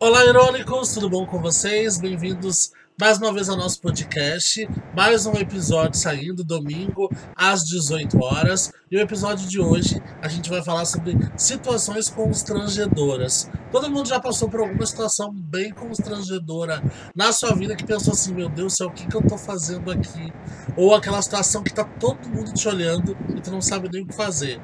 [0.00, 1.98] Olá, irônicos, tudo bom com vocês?
[1.98, 4.68] Bem-vindos mais uma vez ao nosso podcast.
[4.94, 8.72] Mais um episódio saindo domingo às 18 horas.
[8.92, 13.50] E o episódio de hoje a gente vai falar sobre situações constrangedoras.
[13.72, 16.80] Todo mundo já passou por alguma situação bem constrangedora
[17.12, 19.36] na sua vida que pensou assim: meu Deus do céu, o que, que eu tô
[19.36, 20.32] fazendo aqui?
[20.76, 24.06] Ou aquela situação que tá todo mundo te olhando e tu não sabe nem o
[24.06, 24.60] que fazer.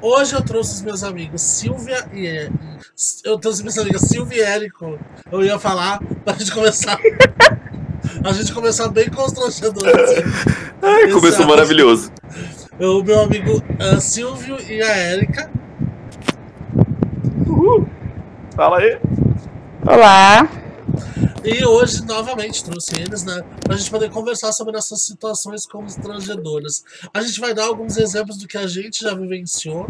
[0.00, 2.50] Hoje eu trouxe os meus amigos Silvia e.
[3.24, 4.98] Eu trouxe meus amigos Silvia e Érico.
[5.30, 6.98] Eu ia falar pra gente começar.
[8.24, 9.88] A gente começar bem constrangedor.
[9.88, 10.22] Assim.
[10.82, 12.10] Ai, começou maravilhoso.
[12.78, 15.50] O meu amigo uh, Silvio e a Érica.
[17.46, 17.88] Uhul.
[18.54, 18.98] Fala aí.
[19.84, 20.48] Olá.
[21.44, 23.42] E hoje, novamente, trouxe eles, né?
[23.64, 26.82] Pra gente poder conversar sobre essas situações constrangedoras.
[27.14, 29.86] A gente vai dar alguns exemplos do que a gente já vivenciou.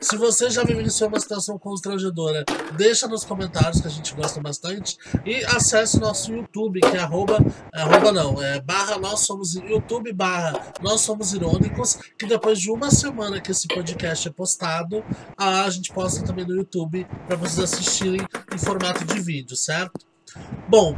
[0.00, 2.44] Se você já vivenciou uma situação constrangedora,
[2.76, 4.96] deixa nos comentários, que a gente gosta bastante.
[5.26, 7.38] E acesse nosso YouTube, que é arroba,
[7.72, 12.90] arroba não, é barra nós somos, YouTube barra nós somos irônicos, que depois de uma
[12.90, 15.04] semana que esse podcast é postado,
[15.36, 18.20] a gente posta também no YouTube para vocês assistirem
[18.52, 20.13] em formato de vídeo, certo?
[20.68, 20.96] Bom,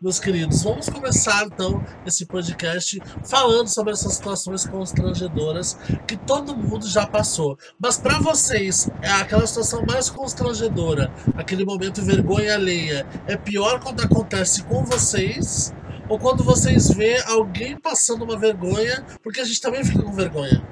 [0.00, 6.86] meus queridos, vamos começar então esse podcast falando sobre essas situações constrangedoras que todo mundo
[6.86, 7.58] já passou.
[7.80, 14.02] Mas para vocês, é aquela situação mais constrangedora, aquele momento vergonha alheia, é pior quando
[14.02, 15.72] acontece com vocês
[16.08, 20.62] ou quando vocês vê alguém passando uma vergonha, porque a gente também fica com vergonha.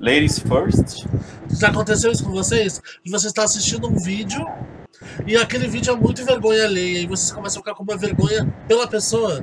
[0.00, 1.04] Ladies first.
[1.50, 2.80] Já aconteceu isso com vocês?
[3.04, 4.46] De você estar assistindo um vídeo
[5.26, 8.46] e aquele vídeo é muito vergonha alheia e vocês começam a ficar com uma vergonha
[8.66, 9.42] pela pessoa.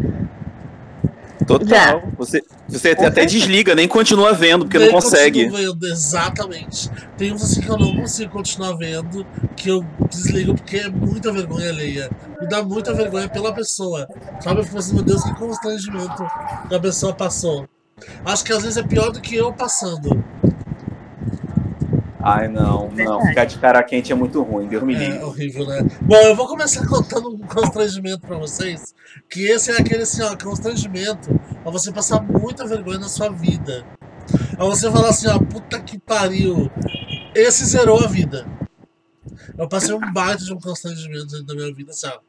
[1.45, 1.67] Total.
[1.67, 2.03] Já.
[2.17, 5.47] Você, você até, até desliga, nem continua vendo, porque nem não consegue.
[5.47, 6.89] Vendo, exatamente.
[7.17, 11.31] Tem uns assim que eu não consigo continuar vendo, que eu desligo porque é muita
[11.31, 12.09] vergonha alheia.
[12.41, 14.07] Me dá muita vergonha pela pessoa.
[14.41, 14.61] Sabe?
[14.61, 16.25] Eu fico assim, meu Deus, que constrangimento
[16.67, 17.67] que a pessoa passou.
[18.25, 20.23] Acho que às vezes é pior do que eu passando.
[22.25, 23.21] Ai, não, não.
[23.21, 25.17] Ficar de cara quente é muito ruim, Deus me é livre.
[25.19, 25.83] É horrível, né?
[26.01, 28.95] Bom, eu vou começar contando um constrangimento pra vocês.
[29.29, 33.85] Que esse é aquele assim, ó, constrangimento pra você passar muita vergonha na sua vida.
[34.57, 36.71] É você falar assim, ó, puta que pariu.
[37.35, 38.43] Esse zerou a vida.
[39.55, 42.19] Eu passei um baita de um constrangimento dentro da minha vida, assim, ó.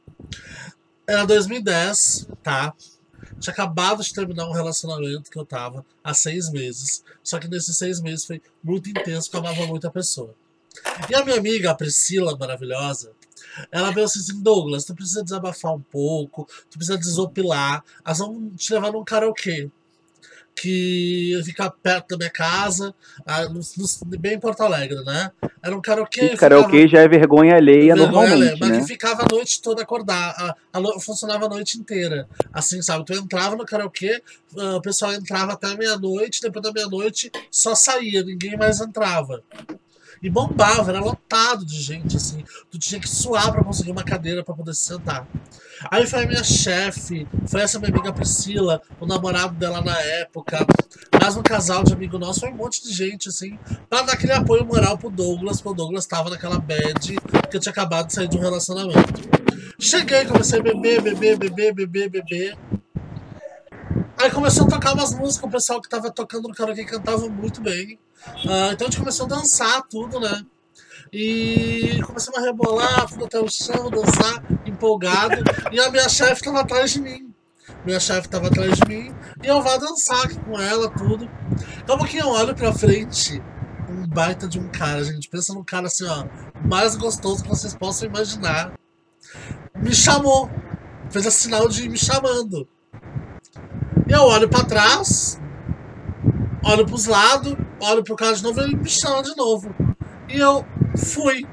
[1.08, 2.74] Era 2010, tá?
[3.38, 7.04] Tinha acabado de terminar um relacionamento que eu tava há seis meses.
[7.22, 10.34] Só que nesses seis meses foi muito intenso, porque eu amava muito a pessoa.
[11.08, 13.12] E a minha amiga, a Priscila, maravilhosa,
[13.70, 18.72] ela veio assim, Douglas, tu precisa desabafar um pouco, tu precisa desopilar, elas vão te
[18.72, 19.70] levar num karaokê
[20.56, 22.94] que fica perto da minha casa,
[24.18, 25.30] bem em Porto Alegre, né?
[25.62, 26.32] Era um karaokê.
[26.32, 28.80] O karaokê já é vergonha alheia vergonha normalmente, alheia, mas né?
[28.80, 30.56] que ficava a noite toda acordada,
[31.00, 32.26] funcionava a noite inteira.
[32.52, 33.04] Assim, sabe?
[33.04, 34.22] Tu entrava no karaokê,
[34.54, 39.42] o pessoal entrava até meia-noite, depois da meia-noite só saía, ninguém mais entrava.
[40.22, 42.44] E bombava, era lotado de gente, assim.
[42.70, 45.26] Tu tinha que suar para conseguir uma cadeira para poder se sentar.
[45.90, 50.66] Aí foi a minha chefe, foi essa minha amiga Priscila, o namorado dela na época,
[51.20, 54.32] mais um casal de amigo nosso, foi um monte de gente, assim, pra dar aquele
[54.32, 57.16] apoio moral pro Douglas, porque o Douglas tava naquela bad
[57.50, 59.28] que eu tinha acabado de sair de um relacionamento.
[59.78, 62.58] Cheguei, comecei a beber, beber, beber, beber, beber.
[64.18, 67.60] Aí começou a tocar umas músicas, o pessoal que tava tocando no karaokê cantava muito
[67.60, 67.98] bem.
[68.44, 70.44] Uh, então a gente começou a dançar tudo, né?
[71.12, 75.42] E começamos a rebolar, fui até o chão, dançar, empolgado.
[75.72, 77.32] E a minha chefe tava atrás de mim.
[77.84, 81.28] Minha chefe tava atrás de mim e eu vou dançar com ela, tudo.
[81.86, 83.42] Como que eu olho pra frente,
[83.88, 85.28] um baita de um cara, gente.
[85.28, 86.26] Pensa num cara assim, ó,
[86.64, 88.72] mais gostoso que vocês possam imaginar.
[89.76, 90.50] Me chamou.
[91.10, 92.68] Fez a sinal de me chamando.
[94.08, 95.40] E eu olho pra trás,
[96.66, 99.74] olho pros lados, olho pro cara de novo ele me chama de novo.
[100.28, 100.64] E eu
[100.96, 101.46] fui.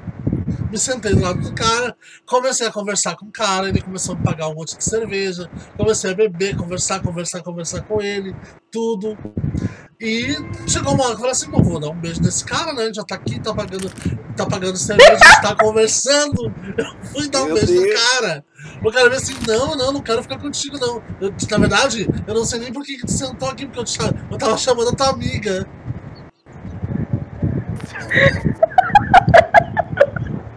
[0.72, 4.18] Me sentei do lado do cara, comecei a conversar com o cara, ele começou a
[4.18, 8.36] me pagar um monte de cerveja, comecei a beber, conversar, conversar, conversar com ele,
[8.72, 9.16] tudo.
[10.04, 10.36] E
[10.68, 12.84] chegou uma hora que eu falei assim, não vou dar um beijo nesse cara, né?
[12.84, 13.90] Ele já tá aqui, tá pagando,
[14.36, 16.54] tá pagando cerveja, a gente tá conversando.
[16.78, 17.86] Eu fui dar um Meu beijo Deus.
[17.86, 18.46] no cara.
[18.84, 21.02] O cara veio assim, não, não, não quero ficar contigo, não.
[21.22, 23.86] Eu, na verdade, eu não sei nem por que, que tu sentou aqui, porque eu,
[23.86, 23.98] te,
[24.30, 25.66] eu tava chamando a tua amiga.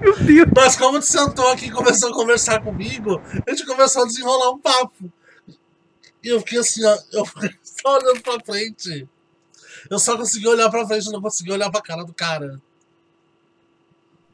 [0.00, 0.48] Meu Deus.
[0.56, 4.50] Mas como tu sentou aqui e começou a conversar comigo, a gente começou a desenrolar
[4.50, 5.08] um papo.
[6.20, 9.08] E eu fiquei assim, ó, eu fiquei só olhando pra frente.
[9.90, 12.60] Eu só consegui olhar pra frente, não consegui olhar pra cara do cara.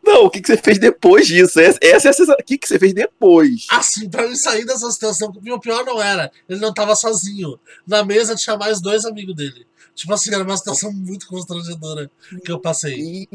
[0.04, 1.60] Não, o que, que você fez depois disso?
[1.60, 2.36] Essa, essa é a sensação.
[2.38, 3.66] O que, que você fez depois?
[3.70, 6.30] Assim, pra eu sair dessa situação, o pior não era.
[6.48, 7.58] Ele não tava sozinho.
[7.86, 9.64] Na mesa tinha mais dois amigos dele.
[9.94, 12.10] Tipo assim, era uma situação muito constrangedora
[12.44, 13.28] que eu passei.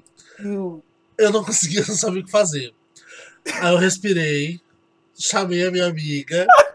[1.18, 2.74] Eu não conseguia, não sabia o que fazer.
[3.62, 4.60] Aí eu respirei,
[5.18, 6.46] chamei a minha amiga,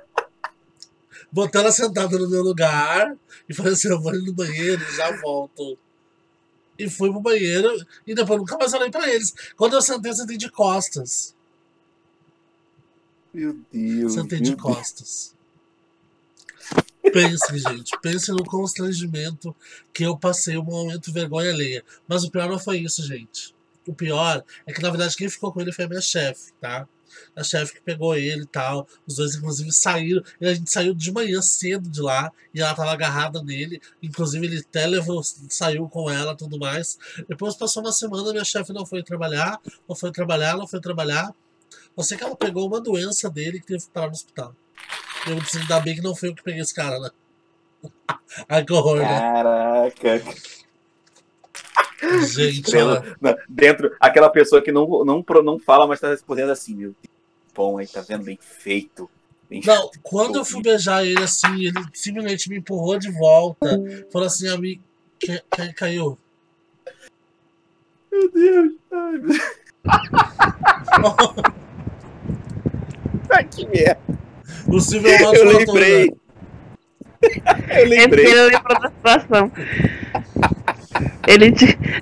[1.32, 3.16] botei ela sentada no meu lugar
[3.48, 5.78] e falei assim: eu vou ali no banheiro e já volto.
[6.78, 7.68] E fui pro banheiro
[8.06, 9.32] e depois nunca mais olhei pra eles.
[9.56, 11.34] Quando eu sentei, eu sentei de costas.
[13.32, 14.12] Meu Deus.
[14.12, 15.34] Sentei de costas.
[17.02, 19.54] Pensem, gente, pensem no constrangimento
[19.92, 21.84] que eu passei, o momento vergonha alheia.
[22.06, 23.54] Mas o pior não foi isso, gente.
[23.86, 26.88] O pior é que, na verdade, quem ficou com ele foi a minha chefe, tá?
[27.34, 28.86] A chefe que pegou ele e tal.
[29.06, 30.22] Os dois, inclusive, saíram.
[30.40, 32.30] E a gente saiu de manhã cedo de lá.
[32.54, 33.80] E ela tava agarrada nele.
[34.02, 36.98] Inclusive, ele até levou, saiu com ela tudo mais.
[37.28, 39.60] Depois passou uma semana, minha chefe não foi trabalhar.
[39.88, 41.34] Não foi trabalhar, não foi trabalhar.
[41.96, 44.54] Eu sei que ela pegou uma doença dele que teve que parar no hospital.
[45.26, 47.10] Eu disse, ainda bem que não foi eu que peguei esse cara, né?
[48.48, 49.04] Ai, que horror, né?
[49.04, 50.22] Caraca.
[52.26, 52.72] Gente.
[53.48, 57.12] Dentro, aquela pessoa que não, não, não fala, mas tá respondendo assim, meu Deus.
[57.54, 58.24] Bom, aí tá vendo?
[58.24, 59.10] Bem feito.
[59.48, 63.68] Bem Não, quando eu fui beijar ele assim, ele simplesmente me empurrou de volta.
[64.10, 64.82] Falou assim, amigo,
[65.18, 66.18] quem, quem caiu?
[68.10, 68.72] Meu Deus.
[68.90, 69.38] Ai, meu Deus.
[73.30, 74.00] Ai, que merda.
[74.68, 76.06] O Silvio é o nosso Eu lembrei.
[76.06, 76.16] né?
[77.80, 78.26] Eu lembrei.
[78.26, 79.52] Ele lembrou da situação.
[81.26, 81.54] Ele,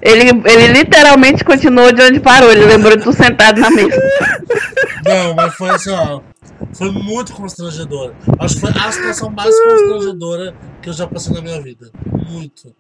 [0.02, 2.50] ele, ele literalmente continuou de onde parou.
[2.50, 4.00] Ele lembrou de tu sentado na mesa.
[5.04, 6.20] Não, mas foi assim, ó.
[6.74, 8.12] Foi muito constrangedor.
[8.38, 11.90] Acho que foi a situação mais constrangedora que eu já passei na minha vida.
[12.28, 12.74] Muito.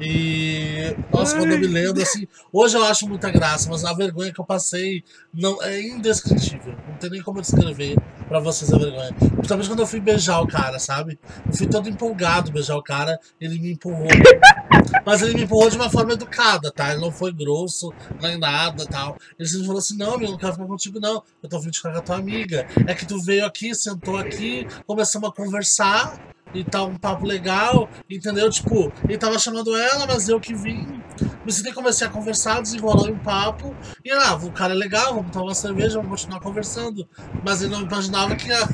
[0.00, 0.94] E.
[1.12, 2.26] Nossa, quando eu me lembro, assim.
[2.52, 5.02] Hoje eu acho muita graça, mas a vergonha que eu passei
[5.32, 6.74] não é indescritível.
[6.88, 7.96] Não tem nem como eu descrever
[8.28, 9.12] pra vocês a vergonha.
[9.12, 11.18] Principalmente quando eu fui beijar o cara, sabe?
[11.46, 14.08] Eu fui todo empolgado beijar o cara, ele me empurrou.
[15.04, 16.92] Mas ele me empurrou de uma forma educada, tá?
[16.92, 19.16] Ele não foi grosso, nem nada tal.
[19.38, 21.22] Ele sempre falou assim: não, amigo, não quero ficar contigo, não.
[21.42, 22.66] Eu tô vindo ficar com a tua amiga.
[22.86, 26.18] É que tu veio aqui, sentou aqui, começamos a conversar
[26.54, 28.48] e tá um papo legal, entendeu?
[28.50, 31.00] Tipo, ele tava chamando ela, mas eu que vim.
[31.44, 33.74] Me sentei, comecei a conversar, desenrolou um papo.
[34.04, 37.08] E ah, o cara é legal, vamos tomar uma cerveja, vamos continuar conversando.
[37.44, 38.68] Mas ele não imaginava que, a-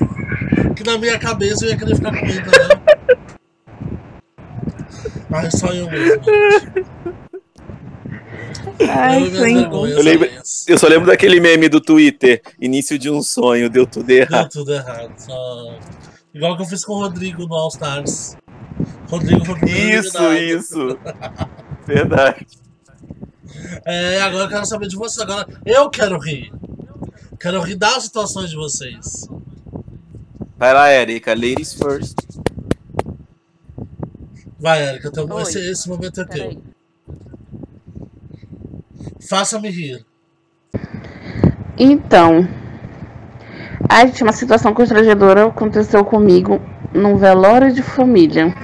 [0.74, 2.68] que na minha cabeça eu ia querer ficar com ele, entendeu?
[5.32, 6.22] Ai, só eu mesmo.
[6.24, 6.86] gente.
[8.88, 10.28] Ai, eu Eu lembro-.
[10.66, 12.40] Eu só lembro daquele meme do Twitter.
[12.60, 14.50] Início de um sonho, deu tudo Deu errado.
[14.50, 15.12] tudo errado.
[15.16, 15.78] Só...
[16.34, 18.36] Igual que eu fiz com o Rodrigo no All Stars.
[19.08, 20.60] Rodrigo foi Isso, eliminado.
[20.60, 20.98] isso.
[21.86, 22.46] Verdade.
[23.86, 25.20] É, agora eu quero saber de vocês.
[25.20, 26.52] Agora eu quero rir.
[27.38, 29.28] Quero rir das situações de vocês.
[30.58, 31.32] Vai lá, Erika.
[31.34, 32.16] Ladies first.
[34.58, 35.42] Vai, Erika, Oi.
[35.42, 36.62] esse, esse momento é teu.
[39.28, 40.04] Faça-me rir.
[41.78, 42.48] Então,
[43.88, 46.60] ai, tinha uma situação constrangedora aconteceu comigo
[46.92, 48.54] num velório de família.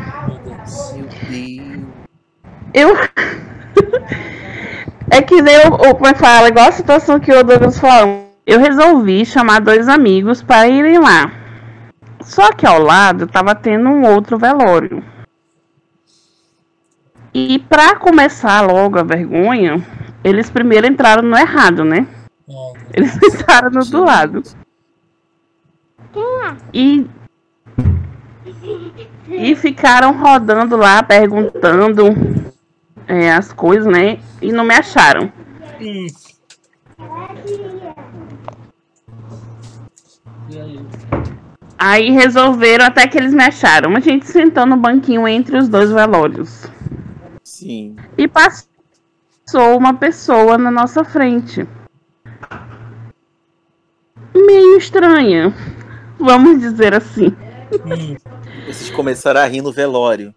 [2.72, 2.94] Eu.
[5.10, 6.48] é que nem eu, eu- como é que fala?
[6.48, 8.28] Igual a situação que o Douglas falou.
[8.46, 11.32] Eu resolvi chamar dois amigos para irem lá.
[12.22, 15.02] Só que ao lado tava tendo um outro velório.
[17.32, 19.84] E pra começar logo a vergonha,
[20.24, 22.06] eles primeiro entraram no errado, né?
[22.92, 24.42] Eles entraram no do lado.
[26.72, 27.06] E.
[29.28, 32.04] E ficaram rodando lá, perguntando
[33.06, 34.18] é, as coisas, né?
[34.40, 35.32] E não me acharam.
[41.78, 43.96] Aí resolveram até que eles me acharam.
[43.96, 46.66] A gente sentou no banquinho entre os dois velórios.
[47.42, 47.96] Sim.
[48.18, 51.66] E passou uma pessoa na nossa frente.
[54.34, 55.54] Meio estranha.
[56.20, 57.34] Vamos dizer assim.
[57.86, 58.16] Hum.
[58.66, 60.34] Vocês começaram a rir no velório.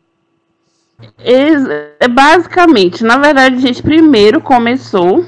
[1.17, 5.25] É basicamente, na verdade, a gente primeiro começou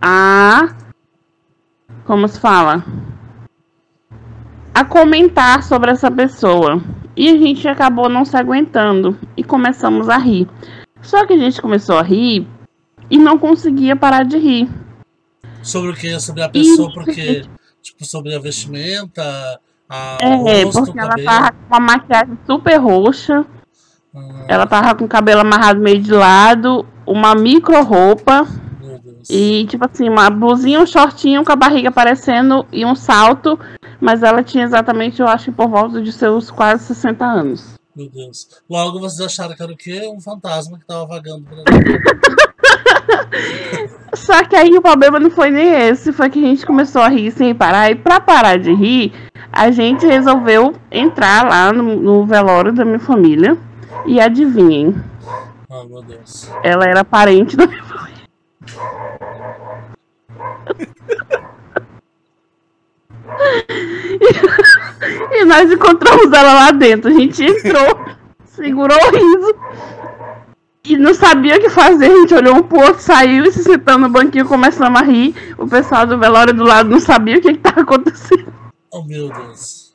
[0.00, 0.74] a.
[2.06, 2.84] Como se fala?
[4.74, 6.82] A comentar sobre essa pessoa.
[7.14, 10.48] E a gente acabou não se aguentando e começamos a rir.
[11.02, 12.46] Só que a gente começou a rir
[13.10, 14.68] e não conseguia parar de rir.
[15.62, 16.18] Sobre o que?
[16.20, 17.44] Sobre a pessoa, Ih, porque.
[17.82, 21.26] Tipo, sobre a vestimenta, É, rosto, porque ela cabelo.
[21.28, 23.44] tava com uma maquiagem super roxa.
[24.14, 28.46] Ah, Ela tava com o cabelo amarrado meio de lado, uma micro roupa.
[29.28, 33.58] E, tipo assim, uma blusinha, um shortinho com a barriga aparecendo e um salto.
[34.00, 37.74] Mas ela tinha exatamente, eu acho, por volta de seus quase 60 anos.
[37.96, 38.46] Meu Deus.
[38.68, 40.02] Logo vocês acharam que era o quê?
[40.06, 41.64] Um fantasma que tava vagando por ali.
[44.14, 47.08] Só que aí o problema não foi nem esse, foi que a gente começou a
[47.08, 47.90] rir sem parar.
[47.90, 49.12] E pra parar de rir,
[49.56, 53.56] a gente resolveu entrar lá no, no velório da minha família.
[54.04, 54.94] E adivinhem,
[55.70, 56.48] Ah, meu Deus.
[56.62, 58.16] ela era parente da minha família.
[64.20, 67.10] E, e nós encontramos ela lá dentro.
[67.10, 68.06] A gente entrou,
[68.44, 69.54] segurou o riso
[70.84, 72.06] e não sabia o que fazer.
[72.06, 75.34] A gente olhou um pro outro, saiu e se sentando no banquinho, começamos a rir.
[75.58, 78.55] O pessoal do velório do lado não sabia o que estava acontecendo.
[78.90, 79.94] Oh, meu Deus.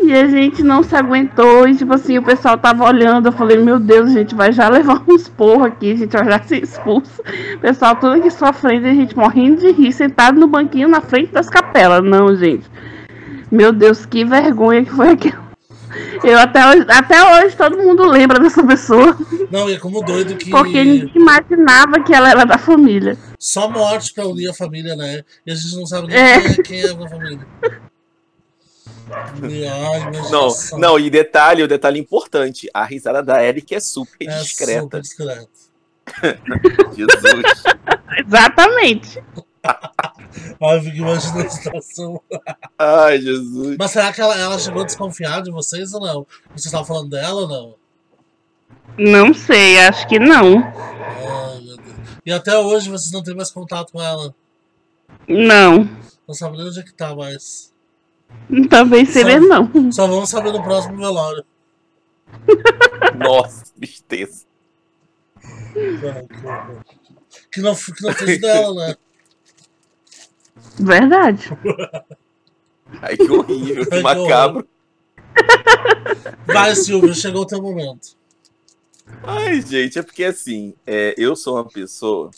[0.00, 1.68] E a gente não se aguentou.
[1.68, 3.26] E tipo assim, o pessoal tava olhando.
[3.26, 6.24] Eu falei, meu Deus, a gente vai já levar uns porros aqui, a gente vai
[6.24, 7.22] já ser expulso.
[7.54, 11.32] O pessoal tudo aqui sofrendo a gente morrendo de rir, sentado no banquinho na frente
[11.32, 12.02] das capelas.
[12.02, 12.64] Não, gente.
[13.50, 15.48] Meu Deus, que vergonha que foi aquilo.
[16.22, 19.16] Eu até hoje, até hoje todo mundo lembra dessa pessoa.
[19.50, 23.16] Não, e é como doido que Porque ninguém imaginava que ela era da família.
[23.38, 25.22] Só morte pra unir a família, né?
[25.46, 26.40] E a gente não sabe nem É.
[26.40, 27.46] quem, é, quem é da família.
[29.10, 34.32] Ai, Não, não, e detalhe, o detalhe importante, a risada da Eric é super É
[34.32, 35.00] super discreta.
[35.00, 35.48] discreto.
[36.96, 37.62] Jesus.
[38.26, 39.22] Exatamente.
[40.60, 42.20] Ai, eu fico imaginando a situação.
[42.78, 43.76] Ai, Jesus.
[43.78, 46.26] Mas será que ela, ela chegou a desconfiar de vocês ou não?
[46.50, 47.74] Vocês estavam falando dela ou não?
[48.98, 50.58] Não sei, acho que não.
[50.58, 51.67] Ai.
[52.28, 54.34] E até hoje vocês não têm mais contato com ela.
[55.26, 55.88] Não.
[56.28, 57.72] Não sabem nem onde é que tá mais.
[58.68, 59.90] Também seria Só- não.
[59.92, 61.42] Só vamos saber no próximo velório.
[63.16, 64.44] Nossa, tristeza.
[67.50, 68.96] Que não, que não fez dela, né?
[70.78, 71.48] Verdade.
[73.00, 74.68] Ai, que horrível, que macabro.
[76.44, 78.17] Vai, Silvio, chegou o teu momento.
[79.26, 82.30] Ai, gente, é porque assim, é, eu sou uma pessoa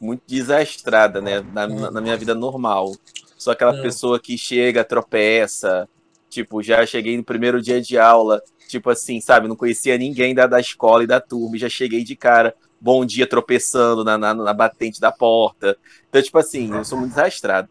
[0.00, 2.92] muito desastrada, né, na, na- minha vida normal.
[3.38, 3.82] Sou aquela É.
[3.82, 5.88] pessoa que chega, tropeça,
[6.30, 10.46] tipo, já cheguei no primeiro dia de aula, tipo assim, sabe, não conhecia ninguém da,
[10.46, 14.34] da escola e da turma, e já cheguei de cara, bom dia, tropeçando na, na,
[14.34, 15.76] na batente da porta.
[16.08, 17.68] Então, tipo assim, eu sou muito desastrado.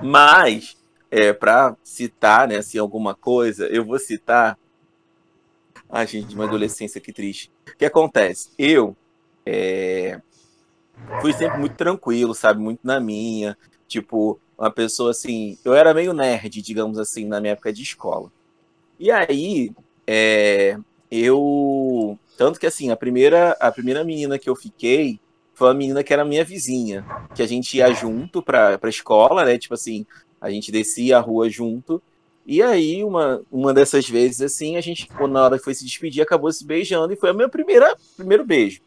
[0.00, 0.76] Mas,
[1.10, 4.56] é, pra citar, né, assim, alguma coisa, eu vou citar
[5.90, 7.50] Ai, gente, uma adolescência que triste.
[7.74, 8.50] O que acontece?
[8.58, 8.96] Eu
[9.46, 10.20] é,
[11.20, 12.60] fui sempre muito tranquilo, sabe?
[12.60, 13.56] Muito na minha.
[13.86, 15.58] Tipo, uma pessoa assim.
[15.64, 18.30] Eu era meio nerd, digamos assim, na minha época de escola.
[18.98, 19.72] E aí,
[20.06, 20.76] é,
[21.10, 22.18] eu.
[22.36, 25.18] Tanto que assim, a primeira, a primeira menina que eu fiquei
[25.54, 27.04] foi uma menina que era minha vizinha.
[27.34, 29.58] Que a gente ia junto pra, pra escola, né?
[29.58, 30.06] Tipo assim,
[30.40, 32.02] a gente descia a rua junto.
[32.48, 35.84] E aí, uma, uma dessas vezes, assim, a gente, quando na hora que foi se
[35.84, 38.80] despedir, acabou se beijando e foi o meu primeira, primeiro beijo.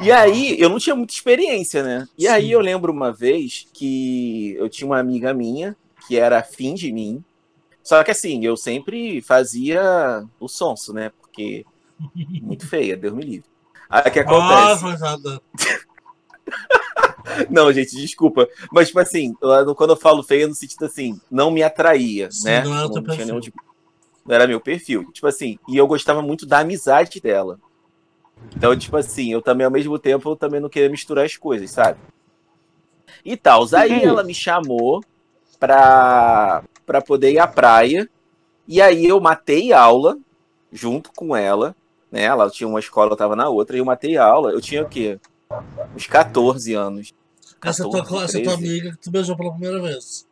[0.00, 2.06] E aí, eu não tinha muita experiência, né?
[2.18, 2.52] E aí, Sim.
[2.52, 7.22] eu lembro uma vez que eu tinha uma amiga minha que era afim de mim.
[7.82, 11.10] Só que assim, eu sempre fazia o sonso, né?
[11.20, 11.66] Porque
[12.40, 13.48] muito feia, Deus me livre.
[13.88, 14.84] Aí o que Ah, acontece?
[15.00, 15.40] nada.
[17.50, 18.48] Não, gente, desculpa.
[18.72, 22.44] Mas, tipo assim, eu- quando eu falo feia, no sentido assim, não me atraía, Sim,
[22.46, 22.64] né?
[22.64, 23.26] não era o teu tinha perfil.
[23.26, 23.58] nenhum tipo.
[24.26, 25.10] Não era meu perfil.
[25.12, 27.58] Tipo assim, e eu gostava muito da amizade dela.
[28.54, 31.70] Então, tipo assim, eu também, ao mesmo tempo, eu também não queria misturar as coisas,
[31.70, 31.98] sabe?
[33.24, 33.66] E tal.
[33.74, 34.08] Aí Uhum.
[34.08, 35.00] ela me chamou
[35.58, 38.08] pra, pra poder ir à praia.
[38.66, 40.16] E aí eu matei aula
[40.72, 41.74] junto com ela.
[42.10, 42.22] Né?
[42.24, 44.52] Ela tinha uma escola, eu tava na outra, e eu matei aula.
[44.52, 45.18] Eu tinha o quê?
[45.96, 47.14] Uns 14 anos.
[47.64, 48.64] Essa é tua, 14, essa tua 13.
[48.64, 50.26] amiga que tu beijou pela primeira vez.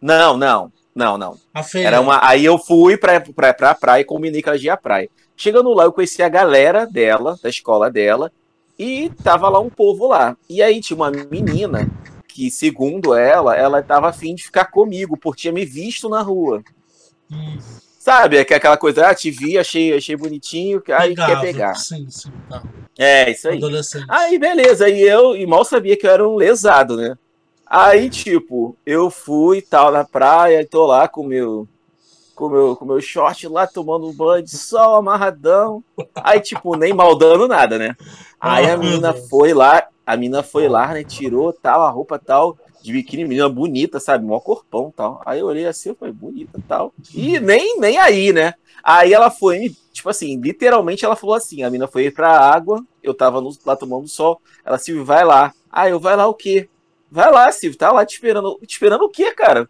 [0.00, 1.38] Não, não, não, não.
[1.52, 1.86] A feia.
[1.86, 2.26] Era uma.
[2.26, 5.10] Aí eu fui pra, pra, pra praia e combinei que ela ia à praia.
[5.36, 8.32] Chegando lá, eu conheci a galera dela, da escola dela,
[8.78, 10.36] e tava lá um povo lá.
[10.48, 11.90] E aí tinha uma menina
[12.26, 16.62] que, segundo ela, ela tava afim de ficar comigo, porque tinha me visto na rua.
[17.30, 17.58] Hum,
[18.06, 18.36] Sabe?
[18.36, 21.40] É que aquela coisa, ah, te vi, achei, achei bonitinho, aí quer pegável.
[21.42, 21.74] pegar.
[21.74, 22.30] Sim, sim.
[22.48, 22.62] Tá.
[22.96, 23.60] É, isso aí.
[24.08, 24.88] Aí, beleza.
[24.88, 27.18] E eu e mal sabia que eu era um lesado, né?
[27.66, 31.66] Aí, tipo, eu fui tal na praia, tô lá com meu
[32.36, 35.82] com meu com meu short lá tomando um banho de sol amarradão.
[36.22, 37.96] Aí, tipo, nem maldando nada, né?
[38.40, 39.28] Aí Ah, a menina Deus.
[39.28, 43.48] foi lá, a menina foi lá, né, tirou tal a roupa tal, de biquíni, menina
[43.48, 44.24] bonita, sabe?
[44.24, 45.20] Mó corpão tal.
[45.26, 46.94] Aí eu olhei assim, falei, bonita tal.
[47.12, 48.54] E nem, nem aí, né?
[48.80, 53.12] Aí ela foi, tipo assim, literalmente ela falou assim: a menina foi pra água, eu
[53.12, 54.40] tava no, lá tomando sol.
[54.64, 55.52] Ela, Silvio, vai lá.
[55.70, 56.68] Ah, eu, vai lá o quê?
[57.10, 58.56] Vai lá, Silvio, tá lá te esperando.
[58.64, 59.68] Te esperando o quê, cara?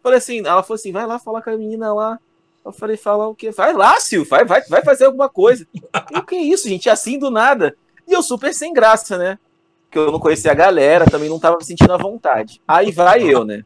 [0.00, 2.16] Falei assim, ela falou assim: vai lá falar com a menina lá.
[2.64, 3.50] Eu falei, falar o quê?
[3.50, 5.66] Vai lá, Silvio, vai, vai, vai fazer alguma coisa.
[5.74, 5.80] E
[6.16, 6.88] o que é isso, gente?
[6.88, 7.76] Assim do nada.
[8.06, 9.36] E eu super sem graça, né?
[9.92, 12.60] Que eu não conhecia a galera, também não tava me sentindo à vontade.
[12.66, 13.62] Aí vai eu, né?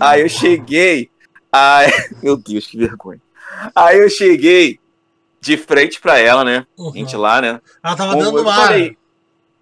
[0.00, 1.08] Aí eu cheguei.
[1.52, 1.86] Ai,
[2.20, 3.20] meu Deus, que vergonha.
[3.74, 4.80] Aí eu cheguei
[5.40, 6.66] de frente para ela, né?
[6.76, 6.88] Uhum.
[6.88, 7.60] A gente lá, né?
[7.82, 8.66] Ela tava dentro do mar.
[8.66, 8.98] Falei,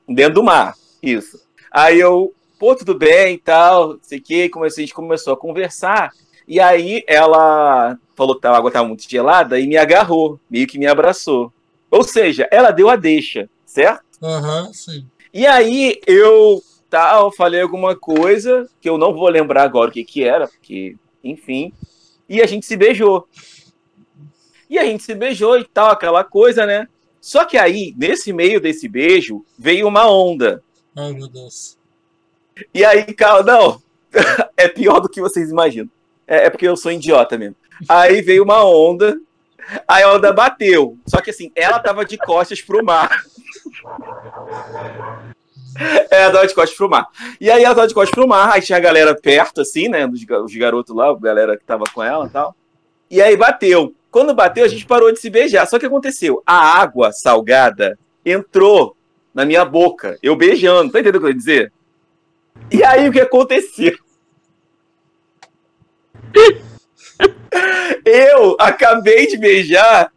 [0.08, 1.38] dentro do mar, isso.
[1.70, 6.10] Aí eu, pô, tudo bem e tal, sei que, comecei, a gente começou a conversar.
[6.48, 10.78] E aí ela falou que a água tava muito gelada e me agarrou, meio que
[10.78, 11.52] me abraçou.
[11.90, 14.04] Ou seja, ela deu a deixa, certo?
[14.22, 15.06] Aham, uhum, sim.
[15.32, 20.04] E aí eu tal, falei alguma coisa que eu não vou lembrar agora o que
[20.04, 21.72] que era, porque, enfim.
[22.28, 23.26] E a gente se beijou.
[24.68, 26.86] E a gente se beijou e tal, aquela coisa, né?
[27.20, 30.62] Só que aí, nesse meio desse beijo, veio uma onda.
[30.94, 31.78] Ai, meu Deus.
[32.74, 33.82] E aí, calma, não.
[34.56, 35.90] é pior do que vocês imaginam.
[36.26, 37.56] É, é porque eu sou idiota mesmo.
[37.88, 39.18] Aí veio uma onda,
[39.88, 40.98] aí a onda bateu.
[41.06, 43.24] Só que assim, ela tava de costas pro mar.
[46.10, 47.08] É, ela tava de costas pro mar.
[47.40, 50.06] E aí ela tava de costas pro mar, aí tinha a galera perto, assim, né?
[50.06, 52.54] Os, os garotos lá, a galera que tava com ela e tal.
[53.10, 53.94] E aí bateu.
[54.10, 55.66] Quando bateu, a gente parou de se beijar.
[55.66, 56.42] Só que aconteceu?
[56.46, 58.96] A água salgada entrou
[59.34, 60.92] na minha boca, eu beijando.
[60.92, 61.72] Tá entendendo o que eu ia dizer?
[62.70, 63.96] E aí o que aconteceu?
[68.04, 70.10] Eu acabei de beijar.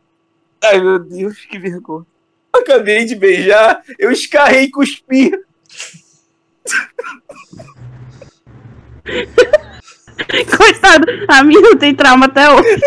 [0.64, 2.06] Ai, meu Deus, que vergonha
[2.58, 5.32] acabei de beijar, eu escarrei e cuspi.
[10.58, 12.80] Coitado, a minha não tem trauma até hoje.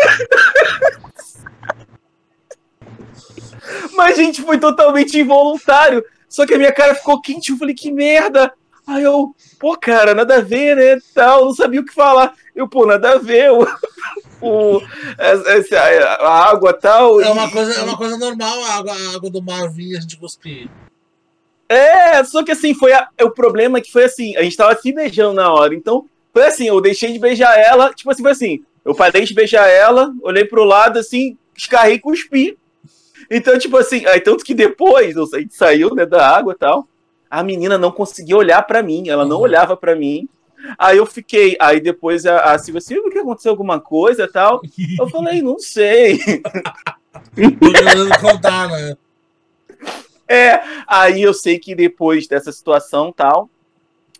[3.95, 6.03] Mas, gente, foi totalmente involuntário.
[6.27, 7.51] Só que a minha cara ficou quente.
[7.51, 8.53] Eu falei, que merda.
[8.89, 10.99] Aí eu, pô, cara, nada a ver, né?
[11.13, 12.33] Tal, não sabia o que falar.
[12.55, 13.51] Eu, pô, nada a ver.
[13.51, 13.67] O,
[14.41, 14.81] o,
[15.15, 17.21] essa, a água tal.
[17.21, 19.95] É uma, e, coisa, é uma coisa normal a água, a água do mar vir
[19.95, 20.67] a gente cuspir.
[21.69, 24.75] É, só que assim, foi a, o problema é que foi assim, a gente tava
[24.75, 25.75] se beijando na hora.
[25.75, 29.35] Então, foi assim, eu deixei de beijar ela, tipo assim, foi assim, eu parei de
[29.35, 32.57] beijar ela, olhei pro lado, assim, escarrei e cuspi.
[33.29, 36.87] Então, tipo assim, aí tanto que depois, a gente saiu, né, da água e tal,
[37.29, 39.43] a menina não conseguia olhar para mim, ela não uhum.
[39.43, 40.27] olhava para mim.
[40.77, 44.61] Aí eu fiquei, aí depois a, a Silvia, Silvia, que aconteceu alguma coisa tal?
[44.99, 46.19] Eu falei, não sei.
[48.19, 48.95] contar, né?
[50.27, 53.49] É, aí eu sei que depois dessa situação tal,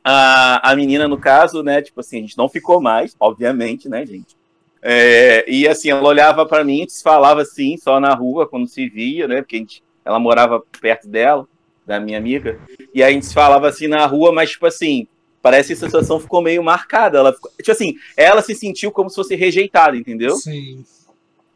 [0.03, 4.05] a, a menina, no caso, né, tipo assim, a gente não ficou mais, obviamente, né,
[4.05, 4.35] gente?
[4.81, 8.87] É, e assim, ela olhava para mim, se falava assim, só na rua, quando se
[8.87, 11.47] via, né, porque a gente, ela morava perto dela
[11.89, 12.59] da minha amiga,
[12.93, 15.07] e a gente falava assim na rua, mas tipo assim,
[15.41, 17.17] parece que a situação ficou meio marcada.
[17.17, 20.35] Ela ficou, tipo assim, ela se sentiu como se fosse rejeitada, entendeu?
[20.35, 20.85] Sim.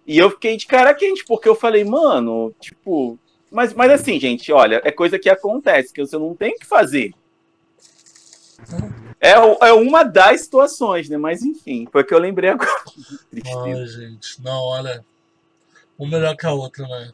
[0.08, 3.18] E eu fiquei de cara quente, porque eu falei, mano, tipo.
[3.52, 7.14] Mas, mas assim, gente, olha, é coisa que acontece, que você não tem que fazer.
[9.22, 11.18] É, é uma das situações, né?
[11.18, 12.72] Mas enfim, foi que eu lembrei agora.
[13.66, 15.06] Ai, gente, não, olha.
[16.00, 17.12] Um melhor que a outra, né?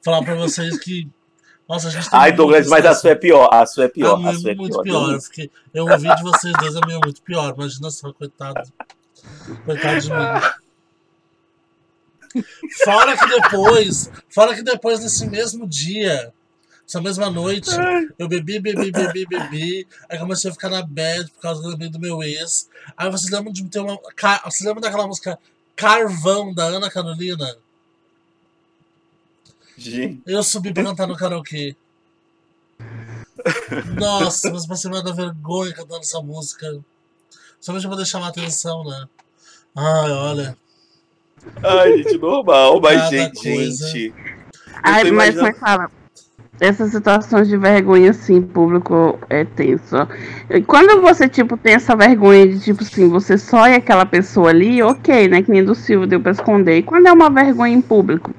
[0.00, 1.10] Falar pra vocês que
[1.68, 3.48] nossa, a gente Ai, Douglas, mas a sua é pior.
[3.52, 4.24] A sua é pior.
[4.24, 5.18] A, a sua é muito pior.
[5.18, 5.18] pior.
[5.74, 7.54] Eu, eu ouvi de vocês dois, a minha é muito pior.
[7.56, 8.62] Imagina só, coitado.
[9.64, 10.16] Coitado de mim.
[12.84, 16.32] Fora que depois, fora que depois, nesse mesmo dia,
[16.86, 17.70] essa mesma noite,
[18.16, 19.88] eu bebi, bebi, bebi, bebi.
[20.08, 22.68] Aí comecei a ficar na bad por causa do, do meu ex.
[22.96, 23.98] Aí vocês lembram de ter uma.
[24.44, 25.36] Vocês lembram daquela música
[25.74, 27.56] Carvão da Ana Carolina?
[29.76, 30.22] Gente.
[30.26, 31.76] Eu subi pra cantar no karaokê.
[33.98, 36.66] Nossa, mas passei mais da vergonha cantando essa música.
[37.60, 39.06] Somente pra poder chamar a atenção, né?
[39.74, 40.56] Ai, olha.
[41.62, 43.88] Ai, gente, normal, mas gente, coisa.
[43.88, 44.14] gente.
[44.82, 45.90] Ai, mas, mas fala.
[46.58, 49.96] Essas situações de vergonha, assim, público é tenso.
[50.48, 54.48] E quando você, tipo, tem essa vergonha de, tipo assim, você só é aquela pessoa
[54.48, 55.42] ali, ok, né?
[55.42, 56.78] Que nem do Silvio deu pra esconder.
[56.78, 58.34] E quando é uma vergonha em público?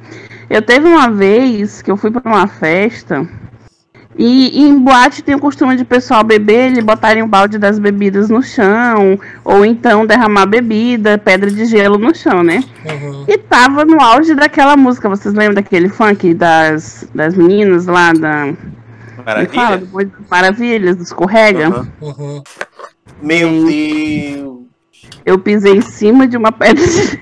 [0.50, 3.28] Eu teve uma vez que eu fui para uma festa
[4.18, 7.78] e, e, em boate tem o costume de pessoal beber e botarem o balde das
[7.78, 12.64] bebidas no chão, ou então derramar bebida, pedra de gelo no chão, né?
[12.84, 13.26] Uhum.
[13.28, 18.54] E tava no auge daquela música, vocês lembram daquele funk das, das meninas lá da.
[19.24, 19.54] Maravilha?
[19.54, 21.86] Fala, do Maravilhas, do Escorrega?
[22.02, 22.42] Uhum.
[23.22, 23.66] Meu Hum.
[23.66, 24.58] Deus.
[25.26, 26.84] Eu pisei em cima de uma pedra.
[26.86, 27.20] de-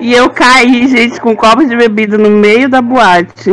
[0.00, 3.50] e eu caí, gente, com um copo de bebida no meio da boate.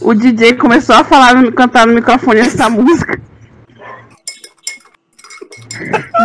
[0.00, 3.20] O DJ começou a falar, no- cantar no microfone essa música.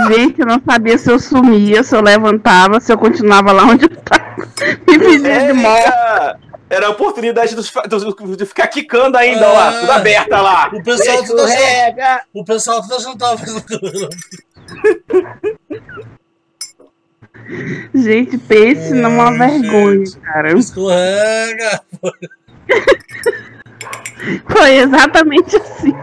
[0.07, 3.85] Gente, eu não sabia se eu sumia, se eu levantava, se eu continuava lá onde
[3.85, 4.31] eu tava.
[4.87, 5.91] Me pedia de morte.
[6.69, 7.69] Era, a oportunidade dos-
[8.37, 9.79] de ficar quicando ainda lá, Ah.
[9.81, 10.69] tudo aberta lá.
[10.73, 12.21] O pessoal tudo achando, Escorrega.
[12.33, 14.09] o pessoal tudo achando que tava fazendo câmera.
[17.93, 20.19] Gente, pense numa Ai, vergonha, gente.
[20.19, 20.57] cara.
[20.57, 21.81] Escorrega.
[24.49, 25.93] Foi exatamente assim.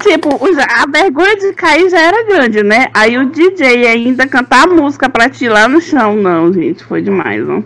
[0.00, 2.86] Tipo, a vergonha de cair já era grande, né?
[2.94, 6.14] Aí o DJ ainda cantar a música pra ti lá no chão.
[6.16, 7.64] Não, gente, foi demais, não.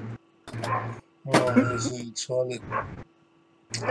[1.26, 2.60] Ai, gente, olha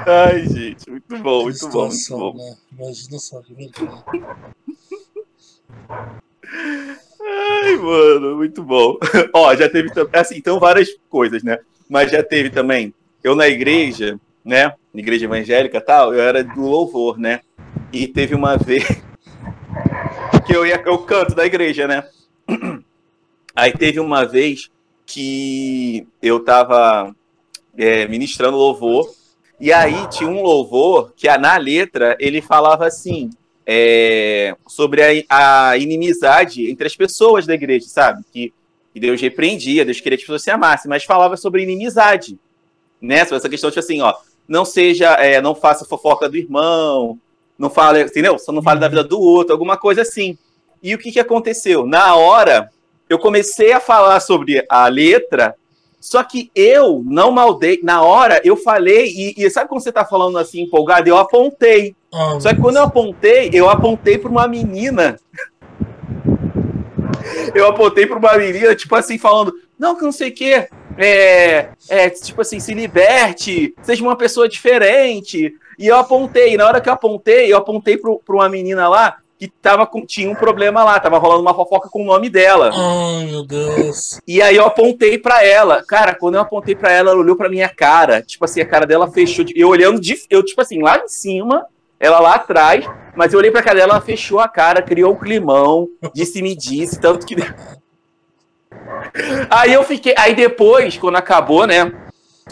[0.05, 2.37] Ai, gente, muito bom, muito bom, muito situação, bom.
[2.37, 2.55] né?
[2.71, 4.03] Imagina só que vergonha.
[6.51, 8.97] Ai, mano, muito bom.
[9.33, 11.59] Ó, já teve também, assim, então várias coisas, né?
[11.89, 14.73] Mas já teve também, eu na igreja, né?
[14.93, 17.41] Igreja evangélica e tal, eu era do louvor, né?
[17.93, 18.85] E teve uma vez
[20.45, 22.03] que eu ia, eu canto da igreja, né?
[23.55, 24.69] Aí teve uma vez
[25.05, 27.13] que eu tava
[27.77, 29.13] é, ministrando louvor,
[29.59, 33.29] e aí tinha um louvor que na letra ele falava assim:
[33.65, 38.23] é, sobre a, a inimizade entre as pessoas da igreja, sabe?
[38.31, 38.53] Que,
[38.93, 42.37] que Deus repreendia, Deus queria que as pessoas se amassem, mas falava sobre inimizade,
[43.01, 43.23] né?
[43.23, 44.13] Sobre essa questão, tipo assim, ó,
[44.47, 47.19] não seja, é, não faça fofoca do irmão,
[47.57, 48.37] não fale, entendeu?
[48.39, 50.37] Só não fale da vida do outro, alguma coisa assim.
[50.81, 51.85] E o que, que aconteceu?
[51.85, 52.69] Na hora,
[53.07, 55.55] eu comecei a falar sobre a letra,
[56.01, 57.79] só que eu não maldei.
[57.83, 61.07] Na hora, eu falei, e, e sabe quando você tá falando assim, empolgado?
[61.07, 61.95] Eu apontei.
[62.11, 65.17] Ah, Só que quando eu apontei, eu apontei para uma menina.
[67.53, 70.67] Eu apontei para uma menina, tipo assim, falando, não, que não sei o quê.
[70.97, 75.53] É, é, tipo assim, se liberte, seja uma pessoa diferente.
[75.77, 79.17] E eu apontei, e na hora que eu apontei, eu apontei para uma menina lá
[79.41, 82.69] que tava com, tinha um problema lá, tava rolando uma fofoca com o nome dela.
[82.71, 84.21] Ai, meu Deus.
[84.27, 85.83] E aí eu apontei pra ela.
[85.83, 88.21] Cara, quando eu apontei pra ela, ela olhou pra minha cara.
[88.21, 89.43] Tipo assim, a cara dela fechou.
[89.55, 90.15] Eu olhando de.
[90.29, 91.65] Eu, tipo assim, lá em cima,
[91.99, 92.85] ela lá atrás.
[93.15, 96.55] Mas eu olhei pra cara dela, ela fechou a cara, criou um climão, disse me
[96.55, 97.35] disse, tanto que.
[99.49, 100.13] Aí eu fiquei.
[100.19, 101.91] Aí depois, quando acabou, né?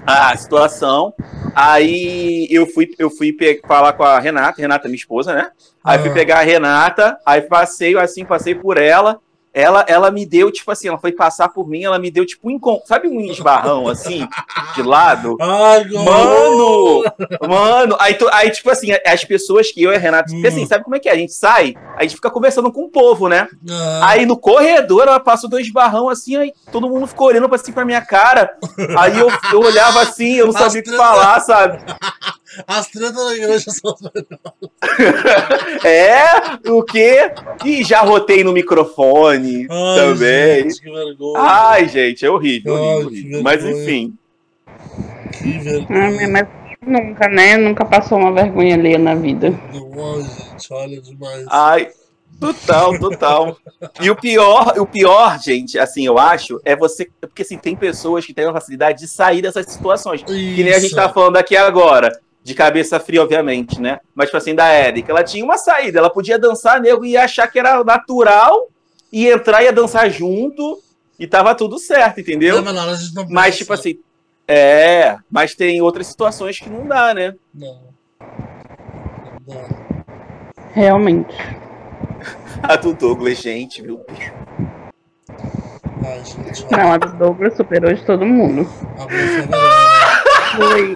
[0.05, 1.13] A situação.
[1.55, 3.35] Aí eu fui, eu fui
[3.67, 5.51] falar com a Renata, Renata, minha esposa, né?
[5.83, 6.13] Aí fui Ah.
[6.13, 9.19] pegar a Renata, aí passei assim, passei por ela.
[9.59, 12.49] Ela, ela me deu, tipo assim, ela foi passar por mim, ela me deu, tipo,
[12.49, 14.27] um sabe um esbarrão, assim,
[14.75, 15.37] de lado?
[15.41, 15.83] Ai.
[15.89, 17.03] Mano!
[17.47, 17.95] Mano!
[17.99, 20.67] Aí, tu- aí, tipo assim, as pessoas que eu e a Renata, porque assim, Hum.
[20.67, 21.13] sabe como é que é?
[21.13, 23.47] A gente sai, a gente fica conversando com o povo, né?
[23.69, 27.55] Ah, Aí no corredor ela passou dois barrão assim, aí todo mundo ficou olhando pra,
[27.55, 28.49] assim, pra minha cara.
[28.97, 31.77] Aí eu, eu olhava assim, eu não sabia o que falar, sabe?
[32.67, 33.95] As tretas da igreja são.
[35.83, 37.31] É, o quê?
[37.65, 40.63] E já rotei no microfone Ai, também.
[40.63, 41.39] Gente, que vergonha.
[41.39, 43.43] Ai, gente, é horrível, Ai, horrível.
[43.43, 44.13] Mas enfim.
[45.33, 46.27] Que Ah, vergonha.
[46.27, 46.47] mas
[46.85, 47.57] nunca, né?
[47.57, 49.53] Nunca passou uma vergonha alheia na vida.
[49.73, 51.45] Ai, gente, olha demais.
[51.49, 51.89] Ai,
[52.39, 53.57] total, total.
[54.01, 57.09] E o pior, o pior, gente, assim, eu acho, é você.
[57.21, 60.23] Porque assim, tem pessoas que têm a facilidade de sair dessas situações.
[60.23, 60.95] Que nem a gente Isso.
[60.95, 62.11] tá falando aqui agora.
[62.43, 63.99] De cabeça fria, obviamente, né?
[64.15, 65.99] Mas, tipo assim, da Erika, ela tinha uma saída.
[65.99, 68.69] Ela podia dançar, nego, e achar que era natural,
[69.11, 70.81] e entrar e ia dançar junto,
[71.19, 72.61] e tava tudo certo, entendeu?
[72.61, 73.99] Não, mas não Mas, tipo assim,
[74.47, 77.35] é, mas tem outras situações que não dá, né?
[77.53, 77.81] Não.
[78.19, 79.79] Não dá.
[80.71, 81.35] Realmente.
[82.63, 84.03] A do Douglas, gente, viu?
[86.03, 86.83] Ai, gente, olha.
[86.83, 88.67] Não, a do Douglas superou de todo mundo.
[88.97, 89.05] A
[90.55, 90.95] foi.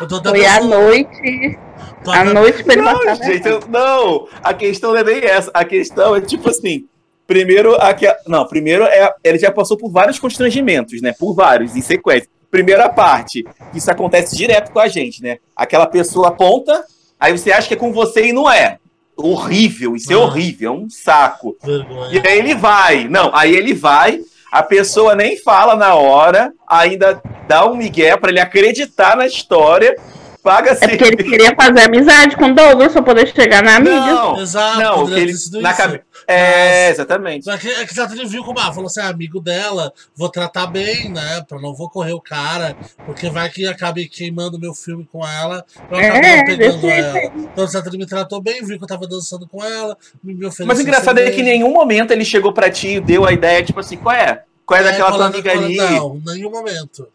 [0.00, 1.58] Eu tô até foi a noite.
[2.04, 5.24] tô A noite pra ele Não, passar gente, eu- não, a questão não é nem
[5.24, 5.50] essa.
[5.54, 6.86] A questão é tipo assim.
[7.26, 11.12] Primeiro, aqui, não, primeiro é ele já passou por vários constrangimentos, né?
[11.16, 12.28] Por vários, em sequência.
[12.50, 15.36] Primeira parte, isso acontece direto com a gente, né?
[15.54, 16.84] Aquela pessoa aponta,
[17.20, 18.78] aí você acha que é com você e não é.
[19.16, 20.18] Horrível, isso é Ah.
[20.20, 21.56] horrível, é um saco.
[21.62, 22.10] Vergonha.
[22.20, 23.06] E aí ele vai.
[23.08, 28.30] Não, aí ele vai, a pessoa nem fala na hora, ainda dá um migué pra
[28.30, 29.94] ele acreditar na história,
[30.42, 34.00] paga É porque ele queria fazer amizade com o Douglas pra poder chegar na mídia.
[34.00, 35.76] Não, Exato, não, que ele, na isso.
[35.76, 36.00] cabe...
[36.32, 37.44] É, exatamente.
[37.44, 40.68] Só que, é que ele viu como, ah, falou assim, ah, amigo dela, vou tratar
[40.68, 41.44] bem, né?
[41.48, 45.64] Pra não vou correr o cara, porque vai que acabe queimando meu filme com ela,
[45.90, 47.18] eu É, acabo pegando ela.
[47.34, 50.66] Então, ele me tratou bem, viu que eu tava dançando com ela, me me ofereceu
[50.66, 53.32] Mas o engraçado é que em nenhum momento ele chegou pra ti e deu a
[53.32, 54.44] ideia, tipo assim, qual é?
[54.64, 55.76] Qual é, daquela tua amiga ali?
[55.76, 57.08] Não, em nenhum momento.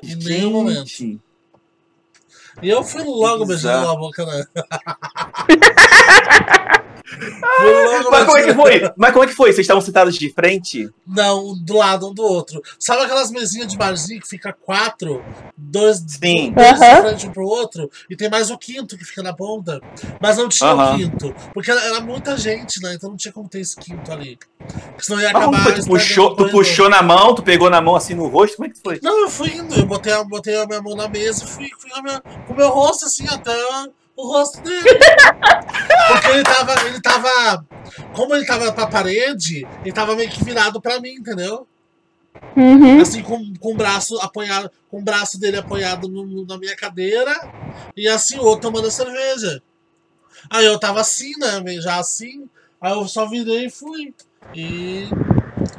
[0.00, 0.86] Em nenhum momento.
[0.86, 1.18] Gente.
[2.62, 4.44] E eu fui logo beijando na boca, né?
[8.10, 8.92] Mas como é que foi?
[8.96, 9.48] Mas como é que foi?
[9.52, 10.88] Vocês estavam sentados de frente?
[11.06, 12.60] Não, do lado um do outro.
[12.78, 15.22] Sabe aquelas mesinhas de barzinho que fica quatro?
[15.56, 16.52] Dois, Sim.
[16.52, 17.90] dois de frente um pro outro?
[18.10, 19.80] E tem mais o quinto que fica na ponta.
[20.20, 21.34] Mas não tinha o quinto.
[21.54, 22.94] Porque era, era muita gente, né?
[22.94, 24.38] Então não tinha como ter esse quinto ali.
[24.58, 25.72] Porque senão ia Mas como acabar.
[25.72, 25.80] foi?
[25.82, 28.56] Tu puxou, tu puxou na mão, tu pegou na mão assim no rosto?
[28.56, 28.98] Como é que foi?
[29.02, 29.74] Não, eu fui indo.
[29.74, 32.56] Eu botei a, botei a minha mão na mesa e fui, fui minha- com o
[32.56, 33.52] meu rosto assim até
[34.22, 34.82] o rosto dele.
[36.08, 37.66] Porque ele tava, ele tava.
[38.14, 41.66] Como ele tava pra parede, ele tava meio que virado pra mim, entendeu?
[42.56, 43.00] Uhum.
[43.00, 46.74] Assim, com, com o braço apoiado, com o braço dele apoiado no- no- na minha
[46.76, 47.34] cadeira,
[47.96, 49.62] e assim, o outro tomando a cerveja.
[50.50, 51.62] Aí eu tava assim, né?
[51.80, 52.48] Já assim,
[52.80, 54.14] aí eu só virei e fui.
[54.54, 55.06] E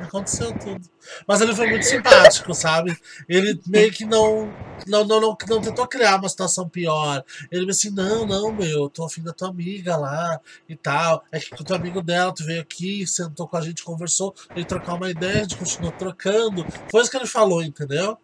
[0.02, 0.82] aconteceu tudo.
[1.28, 2.98] Mas ele foi muito simpático, sabe?
[3.28, 4.56] Ele meio que não,
[4.88, 7.24] não, não, não, não tentou criar uma situação pior.
[7.52, 11.24] Ele me assim, não, não, meu, eu tô afim da tua amiga lá e tal.
[11.32, 14.65] É que o teu amigo dela, tu veio aqui, sentou com a gente, conversou, ele
[14.65, 16.67] trocar uma ideia, a gente continuou trocando.
[16.89, 18.17] Foi isso que ele falou, entendeu?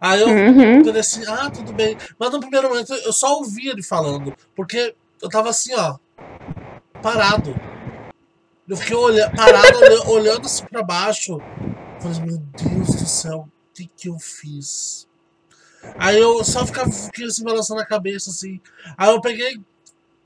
[0.00, 0.84] Aí eu Uhum.
[0.84, 1.96] falei assim, ah, tudo bem.
[2.18, 5.98] Mas no primeiro momento eu só ouvi ele falando, porque eu tava assim, ó,
[7.00, 7.54] parado.
[8.68, 11.38] Eu fiquei olha, parado, olha- olhando assim pra baixo.
[12.00, 15.06] Falei, meu Deus do céu, o que que eu fiz?
[15.98, 18.60] Aí eu só ficava fiquei assim, balançando a cabeça, assim.
[18.96, 19.60] Aí eu peguei.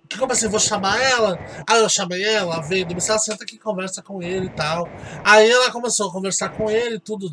[0.08, 0.48] Que pensei?
[0.48, 1.38] Vou chamar ela?
[1.68, 4.88] Aí eu chamei ela, ela veio, disse, ah, senta aqui, conversa com ele e tal.
[5.24, 7.28] Aí ela começou a conversar com ele, tudo.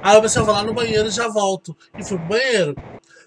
[0.00, 1.76] Aí eu pensei, eu vou lá no banheiro e já volto.
[1.98, 2.74] E fui pro banheiro.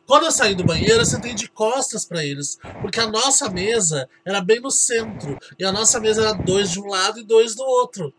[0.08, 2.60] Quando eu saí do banheiro, eu sentei de costas pra eles.
[2.82, 5.38] Porque a nossa mesa era bem no centro.
[5.58, 8.14] E a nossa mesa era dois de um lado e dois do outro.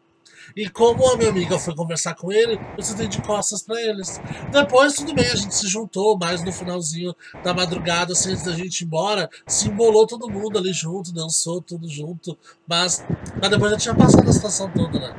[0.54, 4.20] E como a minha amiga foi conversar com ele, eu sentei de costas pra eles.
[4.50, 8.52] Depois, tudo bem, a gente se juntou, mas no finalzinho da madrugada, assim, antes da
[8.52, 12.38] gente ir embora, se embolou todo mundo ali junto, dançou tudo junto.
[12.66, 13.04] Mas,
[13.40, 15.14] mas depois já tinha passado a situação toda, né?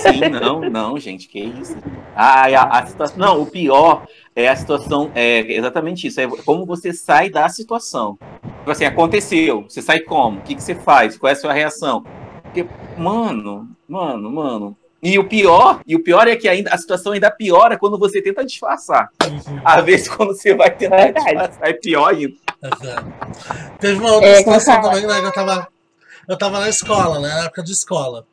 [0.00, 1.76] Sim, não, não, gente, que isso.
[2.14, 3.16] Ah, a, a situação.
[3.16, 5.10] Não, o pior é a situação.
[5.14, 6.20] É exatamente isso.
[6.20, 8.18] É como você sai da situação.
[8.58, 9.64] Tipo assim, aconteceu.
[9.68, 10.38] Você sai como?
[10.38, 11.16] O que, que você faz?
[11.16, 12.04] Qual é a sua reação?
[12.42, 12.66] Porque,
[12.96, 14.76] mano, mano, mano.
[15.02, 18.22] E o pior, e o pior é que ainda a situação ainda piora quando você
[18.22, 19.08] tenta disfarçar.
[19.24, 19.60] Uhum.
[19.64, 21.26] Às vezes, quando você vai tentar Verdade.
[21.26, 22.34] disfarçar, é pior ainda.
[22.62, 23.78] É, é.
[23.80, 25.20] Teve uma outra É, situação também, né?
[25.20, 25.68] Que eu tava,
[26.28, 27.28] eu tava na escola, né?
[27.28, 28.24] Na época de escola.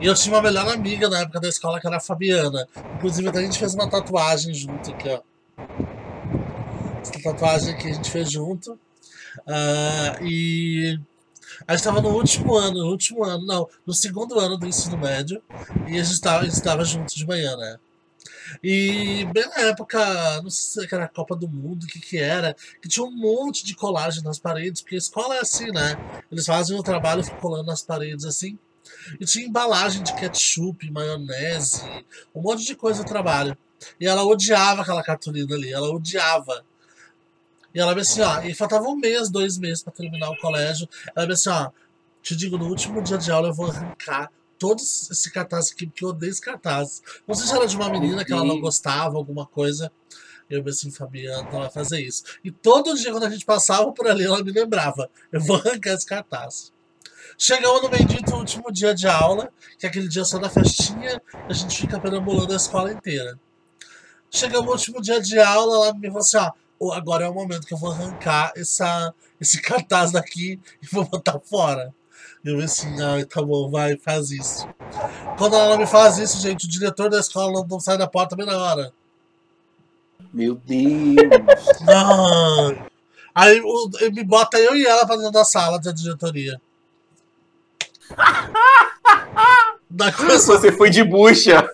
[0.00, 2.66] E eu tinha uma melhor amiga na época da escola, que era a Fabiana.
[2.96, 5.20] Inclusive, até a gente fez uma tatuagem junto aqui, ó.
[7.00, 8.78] Essa tatuagem que a gente fez junto.
[9.46, 10.98] Ah, e
[11.66, 14.98] a gente tava no último ano, no último ano, não, no segundo ano do ensino
[14.98, 15.42] médio.
[15.88, 17.78] E a gente tava, a gente tava junto de manhã, né?
[18.62, 22.18] E bem na época, não sei se era a Copa do Mundo, o que que
[22.18, 25.96] era, que tinha um monte de colagem nas paredes, porque a escola é assim, né?
[26.30, 28.58] Eles fazem o trabalho colando nas paredes assim.
[29.18, 31.82] E tinha embalagem de ketchup, maionese,
[32.34, 33.56] um monte de coisa no trabalho.
[34.00, 36.64] E ela odiava aquela cartolina ali, ela odiava.
[37.74, 40.88] E ela disse assim, ó, e faltava um mês, dois meses pra terminar o colégio.
[41.14, 41.70] Ela disse assim, ó,
[42.22, 46.04] te digo, no último dia de aula eu vou arrancar todos esse cartaz aqui, porque
[46.04, 47.02] eu odeio esse cartaz.
[47.26, 49.92] Não sei se era de uma menina que ela não gostava, alguma coisa.
[50.48, 52.22] Eu pensei, assim, Fabiana, não vai fazer isso.
[52.44, 55.94] E todo dia, quando a gente passava por ali, ela me lembrava: eu vou arrancar
[55.94, 56.72] esse cartaz.
[57.36, 61.52] Chegamos no bendito último dia de aula, que é aquele dia só da festinha, a
[61.52, 63.38] gente fica perambulando a escola inteira.
[64.34, 67.34] Chegamos no último dia de aula, ela me falou assim: ó, "Ô, agora é o
[67.34, 71.94] momento que eu vou arrancar essa, esse cartaz daqui e vou botar fora.
[72.44, 74.68] Eu assim, ai, tá bom, vai, faz isso.
[75.38, 78.44] Quando ela me faz isso, gente, o diretor da escola não, sai da porta bem
[78.44, 78.92] na hora.
[80.32, 81.16] Meu Deus.
[81.88, 82.86] Ai.
[83.34, 86.60] Aí o- ele me bota eu e ela pra dentro da sala da diretoria.
[89.88, 90.58] Daí começou.
[90.58, 91.66] Você foi de bucha.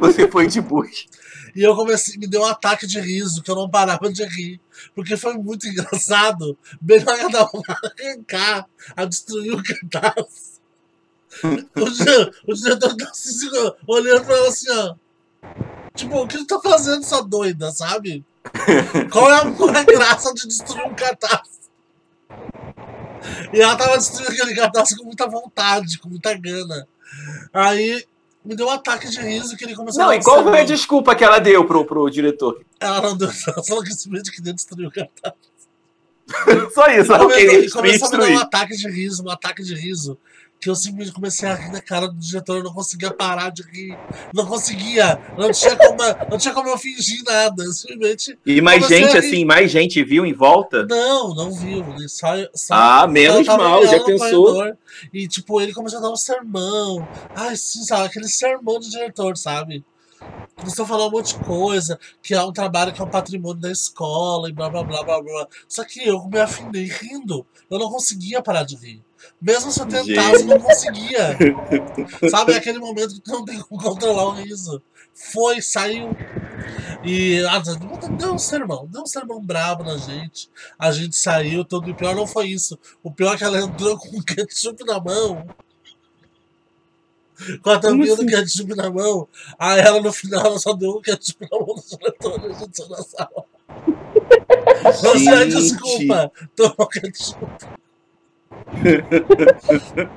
[0.00, 1.06] Você foi de bucha.
[1.54, 4.60] E eu comecei, me deu um ataque de riso, que eu não parava de rir.
[4.94, 6.56] Porque foi muito engraçado.
[6.80, 7.50] Bem na hora da
[8.00, 10.60] arrancar, a destruir o cartaz.
[11.44, 13.48] O, di- o diretor tá assim,
[13.86, 14.94] olhando pra ela assim, ó.
[15.94, 18.24] Tipo, o que tu tá fazendo, essa doida, sabe?
[19.12, 21.60] Qual é, a- qual é a graça de destruir um cartaz?
[23.52, 26.86] E ela tava destruindo aquele cadastro com muita vontade, com muita gana.
[27.52, 28.04] Aí
[28.44, 30.64] me deu um ataque de riso que ele começou Não, a e qual foi a
[30.64, 32.64] desculpa que ela deu pro, pro diretor?
[32.78, 35.34] Ela não deu, ela falou que simplesmente queria destruir o cartaz.
[36.74, 39.24] Só isso, ela Começou- queria e destruir, começou a me dar um ataque de riso,
[39.24, 40.18] um ataque de riso.
[40.60, 43.62] Que eu simplesmente comecei a rir na cara do diretor, eu não conseguia parar de
[43.62, 43.96] rir.
[44.34, 45.18] Não conseguia.
[45.38, 45.96] Não tinha como,
[46.30, 47.64] não tinha como eu fingir nada.
[47.64, 48.38] Eu simplesmente.
[48.44, 50.84] E mais gente, assim, mais gente viu em volta?
[50.86, 51.82] Não, não viu.
[51.96, 54.44] Ele só, só Ah, menos mal, já pensou?
[54.46, 54.76] corredor,
[55.12, 57.08] E, tipo, ele começou a dar um sermão.
[57.34, 58.04] Ai, sim, sabe?
[58.04, 59.82] Aquele sermão do diretor, sabe?
[60.56, 63.58] Começou a falar um monte de coisa, que é um trabalho que é um patrimônio
[63.62, 65.46] da escola e blá blá blá blá blá.
[65.66, 67.46] Só que eu me afinei rindo.
[67.70, 69.02] Eu não conseguia parar de rir.
[69.40, 71.36] Mesmo se eu tentasse, não conseguia.
[72.30, 74.82] Sabe, é aquele momento que tu não tem como controlar o riso.
[75.14, 76.10] Foi, saiu.
[77.02, 77.62] E ah,
[78.18, 80.50] deu um sermão, deu um sermão brabo na gente.
[80.78, 82.78] A gente saiu, todo e o pior não foi isso.
[83.02, 85.46] O pior é que ela entrou com o ketchup na mão.
[87.62, 88.26] Com a tampinha do assim?
[88.26, 89.26] ketchup na mão.
[89.58, 92.52] Aí ela no final ela só deu o ketchup na mão do diretor e a
[92.52, 93.44] gente saiu da sala.
[95.02, 97.38] Você, desculpa, tomou ketchup.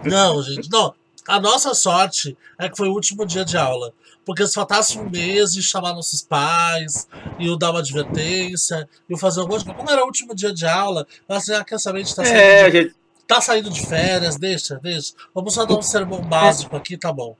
[0.03, 0.93] Não, gente, não.
[1.27, 3.93] A nossa sorte é que foi o último dia de aula.
[4.25, 9.13] Porque se faltasse um mês de chamar nossos pais, e eu dar uma advertência, e
[9.13, 9.65] eu fazer um de coisa.
[9.73, 12.23] Como era o último dia de aula, eu assim, ah, quer saber, a gente tá
[12.23, 12.95] saindo, É, de, gente.
[13.27, 15.13] tá saindo de férias, deixa, deixa.
[15.35, 17.35] Vamos só dar um sermão básico aqui, tá bom.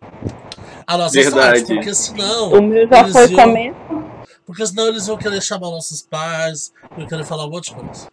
[0.86, 1.60] A nossa Verdade.
[1.60, 2.52] sorte, porque senão.
[2.52, 3.74] O meu já foi iam-.
[4.46, 8.08] Porque senão eles vão querer chamar nossos pais, vão querer falar um monte de coisa.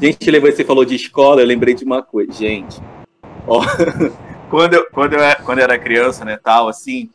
[0.00, 2.80] Gente, você falou de escola, eu lembrei de uma coisa, gente.
[3.46, 3.60] Ó,
[4.48, 7.10] quando, eu, quando, eu, era- quando eu era criança, né, tal, assim,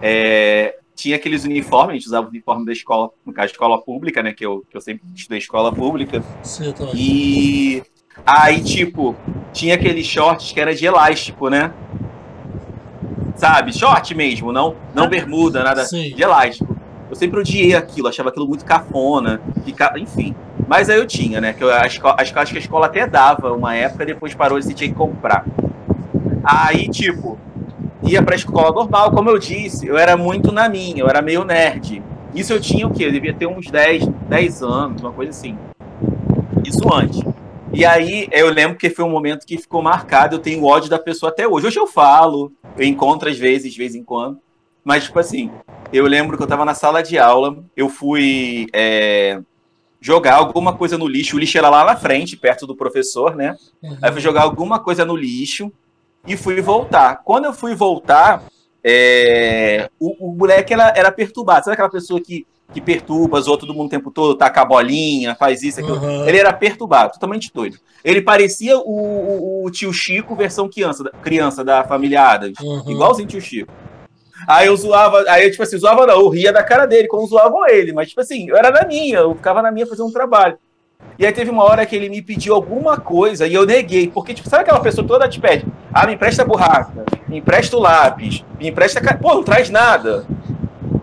[0.00, 4.22] é, tinha aqueles uniformes, a gente usava o uniforme da escola, no caso, escola pública,
[4.22, 6.94] né, que eu, que eu sempre estudei escola pública, Sim, eu também.
[6.96, 7.82] e
[8.26, 9.14] aí, tipo,
[9.52, 11.72] tinha aqueles shorts que era de elástico, né?
[13.36, 13.72] Sabe?
[13.76, 16.14] Short mesmo, não, não bermuda, nada Sim.
[16.14, 16.76] de elástico.
[17.10, 19.40] Eu sempre odiei aquilo, achava aquilo muito cafona,
[19.96, 20.34] enfim.
[20.66, 21.52] Mas aí eu tinha, né?
[21.52, 24.62] Que eu, a escola, acho, que- a escola até dava uma época, depois parou e
[24.62, 25.44] tinha que comprar.
[26.42, 27.38] Aí, tipo,
[28.02, 31.44] ia pra escola normal, como eu disse, eu era muito na minha, eu era meio
[31.44, 32.02] nerd.
[32.34, 33.04] Isso eu tinha o quê?
[33.04, 35.56] Eu devia ter uns 10, 10 anos, uma coisa assim.
[36.64, 37.20] Isso antes.
[37.72, 40.98] E aí, eu lembro que foi um momento que ficou marcado, eu tenho ódio da
[40.98, 41.66] pessoa até hoje.
[41.66, 44.38] Hoje eu falo, eu encontro às vezes, de vez em quando.
[44.84, 45.50] Mas, tipo assim,
[45.92, 49.40] eu lembro que eu tava na sala de aula, eu fui é,
[50.00, 53.56] jogar alguma coisa no lixo, o lixo era lá na frente, perto do professor, né?
[53.82, 53.96] Uhum.
[54.02, 55.72] Aí eu fui jogar alguma coisa no lixo
[56.26, 57.22] e fui voltar.
[57.24, 58.42] Quando eu fui voltar,
[58.82, 61.64] é, o, o moleque era, era perturbado.
[61.64, 65.34] Sabe aquela pessoa que, que perturba, zoa todo mundo o tempo todo, taca a bolinha,
[65.34, 65.96] faz isso, aquilo?
[65.96, 66.28] Uhum.
[66.28, 67.78] Ele era perturbado, totalmente doido.
[68.04, 72.58] Ele parecia o, o- o tio Chico, versão criança, da- criança da família Adams.
[72.60, 72.90] Uhum.
[72.90, 73.72] Igualzinho tio Chico.
[74.46, 77.26] Aí eu zoava, aí eu, tipo assim, zoava não, eu ria da cara dele, como
[77.26, 80.12] zoavam ele, mas tipo assim, eu era na minha, eu ficava na minha fazendo um
[80.12, 80.58] trabalho.
[81.18, 84.34] E aí teve uma hora que ele me pediu alguma coisa e eu neguei, porque,
[84.34, 86.90] tipo, sabe aquela pessoa toda te pede, ah, me empresta a borracha,
[87.28, 90.26] me empresta o lápis, me empresta, pô, não traz nada.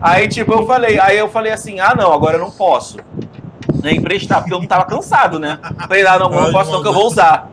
[0.00, 2.98] Aí, tipo, eu falei, aí eu falei assim, ah, não, agora eu não posso.
[3.82, 5.58] Nem emprestar, porque eu não tava cansado, né?
[5.88, 7.51] Falei, ah, não, não posso não, que eu vou usar.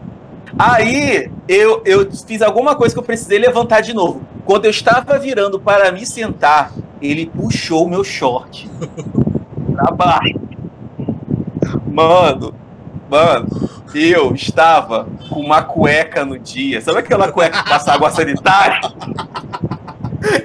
[0.57, 4.21] Aí eu, eu fiz alguma coisa que eu precisei levantar de novo.
[4.45, 8.69] Quando eu estava virando para me sentar, ele puxou meu short
[9.73, 10.39] pra baixo.
[11.85, 12.53] Mano,
[13.09, 13.47] mano,
[13.93, 16.81] eu estava com uma cueca no dia.
[16.81, 18.81] Sabe aquela cueca que passa água sanitária?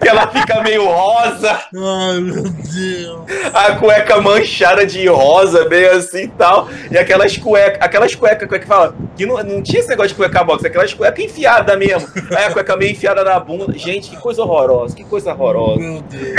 [0.00, 3.20] Que ela fica meio rosa, Ai, meu Deus.
[3.52, 6.68] a cueca manchada de rosa, meio assim e tal.
[6.90, 8.94] E aquelas cuecas, aquelas cuecas, como é que fala?
[9.16, 12.08] Que não, não tinha esse negócio de cueca box, aquelas cuecas enfiadas mesmo.
[12.37, 13.72] Aí a cueca meio enfiada na bunda.
[13.76, 15.80] Gente, que coisa horrorosa, que coisa horrorosa.
[15.80, 16.34] Meu Deus.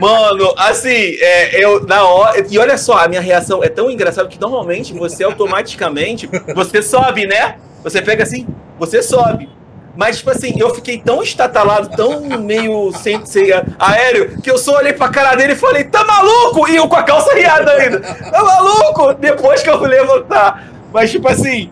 [0.00, 2.44] Mano, assim, é, eu na hora.
[2.50, 6.28] E olha só, a minha reação é tão engraçada que normalmente você automaticamente.
[6.54, 7.56] Você sobe, né?
[7.82, 8.46] Você pega assim,
[8.78, 9.48] você sobe.
[9.94, 14.78] Mas, tipo assim, eu fiquei tão estatalado, tão meio sem ser aéreo, que eu só
[14.78, 16.68] olhei pra cara dele e falei, tá maluco?
[16.68, 18.00] E eu com a calça riada ainda.
[18.00, 19.14] Tá maluco?
[19.14, 20.72] Depois que eu levantar.
[20.92, 21.70] Mas, tipo assim.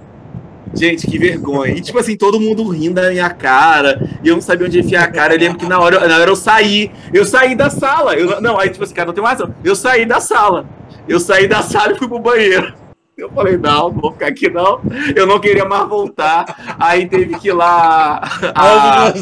[0.72, 1.72] Gente, que vergonha.
[1.72, 4.08] E, tipo assim, todo mundo rindo da minha cara.
[4.22, 5.34] E eu não sabia onde enfiar a cara.
[5.34, 6.92] Eu lembro que na hora, na hora eu saí.
[7.12, 8.14] Eu saí da sala.
[8.14, 9.40] Eu, não, aí, tipo assim, cara, não tem mais.
[9.64, 10.66] Eu saí da sala.
[11.08, 12.72] Eu saí da sala e fui pro banheiro.
[13.20, 14.80] Eu falei, não, não vou ficar aqui não.
[15.14, 16.76] Eu não queria mais voltar.
[16.78, 18.20] Aí teve que ir lá.
[18.54, 19.12] a-.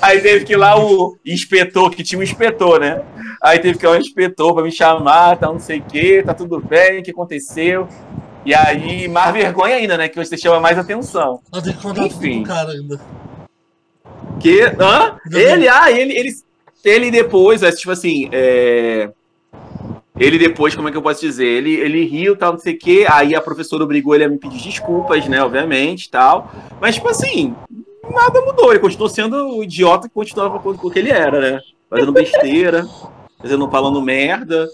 [0.00, 3.02] Aí teve que ir lá o inspetor, que tinha um inspetor, né?
[3.42, 6.22] Aí teve que ir lá o inspetor pra me chamar, tá não sei o quê,
[6.24, 7.88] tá tudo bem, o que aconteceu?
[8.44, 10.08] E aí, mais vergonha ainda, né?
[10.08, 11.40] Que você chama mais atenção.
[11.52, 12.42] Eu tenho que contar tudo Enfim.
[12.42, 13.00] cara ainda.
[14.38, 14.62] Que.
[14.78, 15.18] Hã?
[15.32, 16.30] Ele, ah, ele, ele,
[16.84, 19.10] ele depois, é, tipo assim, é,
[20.18, 21.46] Ele depois, como é que eu posso dizer?
[21.46, 23.04] Ele, ele riu, tal, não sei o quê.
[23.10, 25.42] Aí a professora obrigou ele a me pedir desculpas, né?
[25.42, 26.52] Obviamente, tal.
[26.80, 27.54] Mas, tipo assim,
[28.08, 28.70] nada mudou.
[28.70, 31.60] Ele continuou sendo o idiota que continuava com o que ele era, né?
[31.90, 32.86] Fazendo besteira,
[33.42, 34.68] fazendo, falando merda.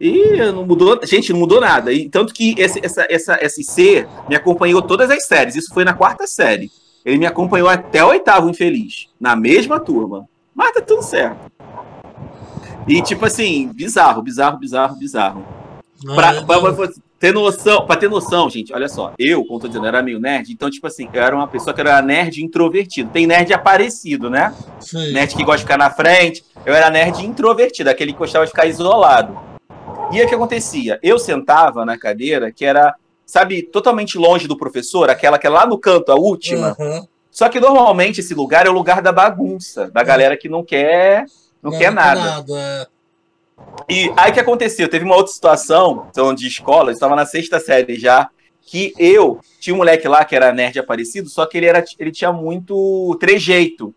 [0.00, 1.92] E não mudou, gente, não mudou nada.
[1.92, 5.54] E tanto que esse, essa, essa, esse C me acompanhou todas as séries.
[5.54, 6.70] Isso foi na quarta série.
[7.04, 10.26] Ele me acompanhou até o oitavo infeliz, na mesma turma.
[10.54, 11.57] Mas tá tudo certo.
[12.88, 15.44] E tipo assim, bizarro, bizarro, bizarro, bizarro.
[16.14, 19.86] Pra, pra- pra ter noção, pra ter noção, gente, olha só, eu, como tô dizendo,
[19.86, 23.10] era meio nerd, então, tipo assim, eu era uma pessoa que era nerd introvertido.
[23.10, 24.54] Tem nerd aparecido, né?
[24.80, 25.12] Sim.
[25.12, 26.44] Nerd que gosta de ficar na frente.
[26.64, 29.36] Eu era nerd introvertido, aquele que gostava de ficar isolado.
[30.12, 30.98] E aí o que acontecia?
[31.02, 32.94] Eu sentava na cadeira que era,
[33.26, 36.76] sabe, totalmente longe do professor, aquela que é lá no canto, a última.
[36.78, 37.06] Aham.
[37.30, 41.24] Só que normalmente esse lugar é o lugar da bagunça, da galera que não quer,
[41.62, 42.44] não, quer nada.
[42.50, 42.86] é.
[43.88, 44.88] E aí o que aconteceu?
[44.88, 48.28] Teve uma outra situação, então, de escola, eu estava na sexta série já,
[48.62, 52.10] que eu tinha um moleque lá que era nerd aparecido, só que ele, era, ele
[52.10, 53.94] tinha muito trejeito.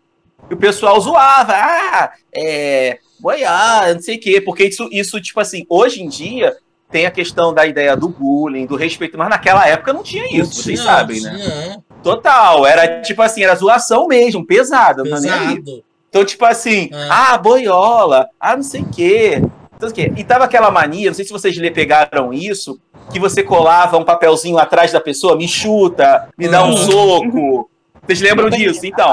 [0.50, 5.38] E o pessoal zoava, ah, é, boiar, não sei o quê, porque isso, isso, tipo
[5.40, 6.56] assim, hoje em dia
[6.90, 10.62] tem a questão da ideia do bullying, do respeito, mas naquela época não tinha isso,
[10.62, 11.76] vocês Tinha, sabem, né?
[12.02, 15.84] Total, era tipo assim, era zoação mesmo, pesada, não tá nem aí.
[16.12, 17.08] Então, tipo assim, É.
[17.10, 19.42] ah, boiola, ah, não sei o quê.
[19.74, 20.12] Então, o quê.
[20.14, 22.78] E tava aquela mania, não sei se vocês lhe pegaram isso,
[23.10, 26.76] que você colava um papelzinho atrás da pessoa, me chuta, me dá um Uhum.
[26.76, 27.70] soco.
[28.06, 28.84] Vocês lembram disso?
[28.84, 29.08] Então,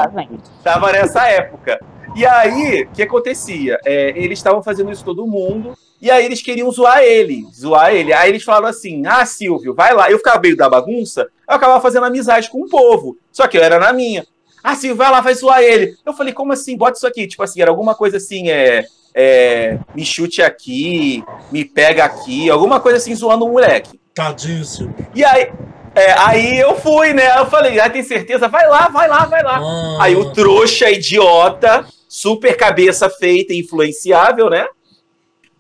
[0.62, 1.80] tava nessa época.
[2.18, 3.80] E aí, o que acontecia?
[3.86, 8.12] É, eles estavam fazendo isso todo mundo, e aí eles queriam zoar ele, zoar ele.
[8.12, 10.12] Aí eles falaram assim: ah, Silvio, vai lá.
[10.12, 13.16] Eu ficava meio da bagunça, eu acabava fazendo amizade com o povo.
[13.32, 14.26] Só que eu era na minha.
[14.64, 15.96] Ah, Silvio, vai lá, vai zoar ele.
[16.06, 16.76] Eu falei, como assim?
[16.78, 17.28] Bota isso aqui.
[17.28, 18.86] Tipo assim, era alguma coisa assim, é.
[19.14, 24.00] é, me chute aqui, me pega aqui, alguma coisa assim zoando o moleque.
[24.14, 25.08] Tadinho, Silvio.
[25.16, 25.52] E aí,
[25.96, 27.38] é, aí eu fui, né?
[27.40, 28.48] Eu falei, ah, tem certeza?
[28.48, 29.60] Vai lá, vai lá, vai lá.
[29.60, 34.68] Ah, Aí o trouxa, idiota, super cabeça feita e influenciável, né?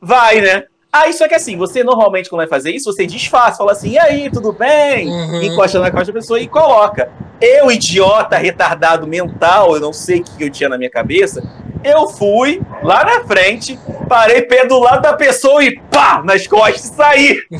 [0.02, 0.64] Vai, né?
[0.92, 4.00] Aí, só que assim, você normalmente, quando vai fazer isso, você disfarça, fala assim, e
[4.00, 5.08] aí, tudo bem?
[5.08, 5.42] Uhum.
[5.44, 7.12] Encosta na costa da pessoa e coloca.
[7.40, 11.44] Eu, idiota, retardado mental, eu não sei o que eu tinha na minha cabeça,
[11.84, 16.86] eu fui lá na frente, parei pé do lado da pessoa e pá, nas costas
[16.86, 17.40] e saí.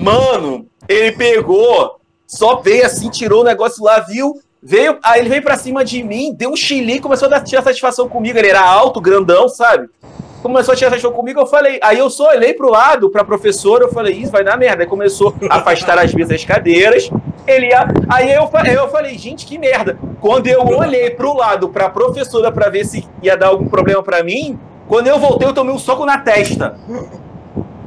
[0.00, 4.40] Mano, ele pegou, só veio assim, tirou o negócio lá, viu?
[4.62, 7.62] Veio, aí ele veio pra cima de mim, deu um chilique, começou a dar- tirar
[7.62, 8.38] satisfação comigo.
[8.38, 9.88] Ele era alto, grandão, sabe?
[10.46, 13.82] Começou a tirar satisfação comigo, eu falei, aí eu só olhei pro lado, pra professora,
[13.82, 14.84] eu falei, isso vai dar merda.
[14.84, 17.10] Aí começou a afastar as cadeiras.
[17.44, 19.98] Ele ia, aí eu, eu falei, gente, que merda.
[20.20, 24.22] Quando eu olhei pro lado, pra professora, pra ver se ia dar algum problema pra
[24.22, 26.78] mim, quando eu voltei, eu tomei um soco na testa.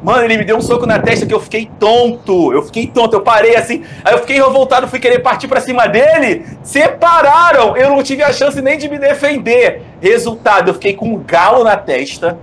[0.01, 2.53] Mano, ele me deu um soco na testa que eu fiquei tonto.
[2.53, 3.83] Eu fiquei tonto, eu parei assim.
[4.03, 6.45] Aí eu fiquei revoltado, fui querer partir pra cima dele.
[6.63, 7.75] Separaram!
[7.75, 9.81] Eu não tive a chance nem de me defender.
[10.01, 12.37] Resultado, eu fiquei com um galo na testa.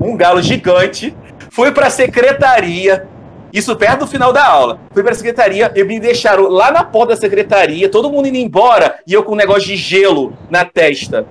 [0.00, 1.16] Um galo gigante.
[1.50, 3.08] Fui pra secretaria.
[3.52, 4.78] Isso perto do final da aula.
[4.92, 9.00] Fui pra secretaria, e me deixaram lá na porta da secretaria, todo mundo indo embora,
[9.06, 11.26] e eu com um negócio de gelo na testa.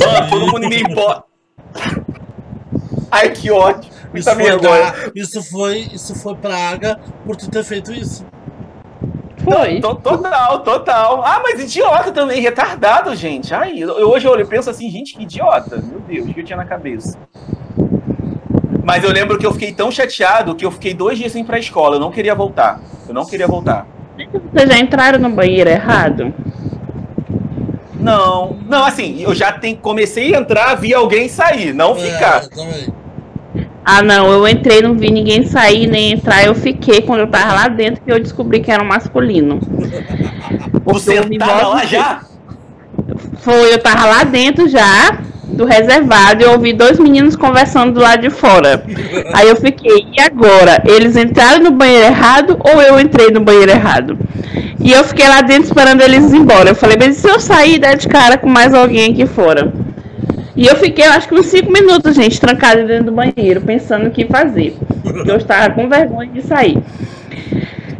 [0.00, 1.25] Mano, todo mundo indo embora.
[3.10, 3.90] Ai, que ódio.
[4.14, 8.24] Isso Muita foi, isso, foi, isso foi praga por tu ter feito isso.
[9.44, 9.80] Foi.
[9.80, 11.22] To- Total, total.
[11.24, 13.54] Ah, mas idiota também, retardado, gente.
[13.54, 15.76] Ai, eu, eu- hoje eu olho e penso assim, gente, que idiota.
[15.76, 17.16] Meu Deus, o que eu tinha na cabeça?
[18.82, 21.44] Mas eu lembro que eu fiquei tão chateado que eu fiquei dois dias sem ir
[21.44, 21.96] pra escola.
[21.96, 22.80] Eu não queria voltar.
[23.06, 23.86] Eu não queria voltar.
[24.52, 26.32] Vocês já entraram no banheiro errado?
[27.98, 32.44] Não, não, assim, eu já tem, comecei a entrar, vi alguém sair, não ficar.
[32.44, 32.86] É, também.
[33.84, 37.54] Ah, não, eu entrei, não vi ninguém sair nem entrar, eu fiquei quando eu tava
[37.54, 39.60] lá dentro que eu descobri que era um masculino.
[40.84, 42.22] Você tava lá já?
[43.38, 48.00] Foi, eu tava lá dentro já, do reservado, e eu ouvi dois meninos conversando do
[48.00, 48.84] lado de fora.
[49.32, 50.82] Aí eu fiquei, e agora?
[50.84, 54.18] Eles entraram no banheiro errado ou eu entrei no banheiro errado?
[54.86, 56.68] E eu fiquei lá dentro esperando eles ir embora.
[56.68, 59.72] Eu falei, mas se eu sair der de cara com mais alguém aqui fora?
[60.54, 64.12] E eu fiquei, acho que uns cinco minutos, gente, trancada dentro do banheiro, pensando o
[64.12, 64.76] que fazer.
[65.26, 66.78] Eu estava com vergonha de sair.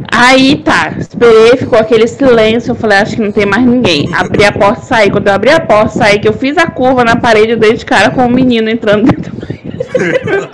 [0.09, 2.71] Aí tá, esperei, ficou aquele silêncio.
[2.71, 4.07] Eu falei, acho que não tem mais ninguém.
[4.15, 5.11] Abri a porta e saí.
[5.11, 7.73] Quando eu abri a porta saí, que eu fiz a curva na parede, eu dei
[7.73, 10.49] de cara com o menino entrando dentro do banheiro.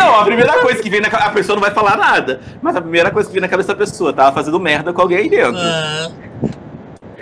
[0.00, 1.30] Não, a primeira coisa que vem na cabeça.
[1.30, 2.40] A pessoa não vai falar nada.
[2.62, 5.18] Mas a primeira coisa que vem na cabeça da pessoa, tava fazendo merda com alguém
[5.18, 5.60] aí dentro.
[5.60, 6.10] É.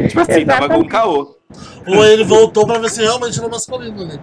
[0.09, 1.37] Tipo assim, tava com um caô.
[1.87, 4.20] Ou ele voltou pra ver se realmente era masculino ali.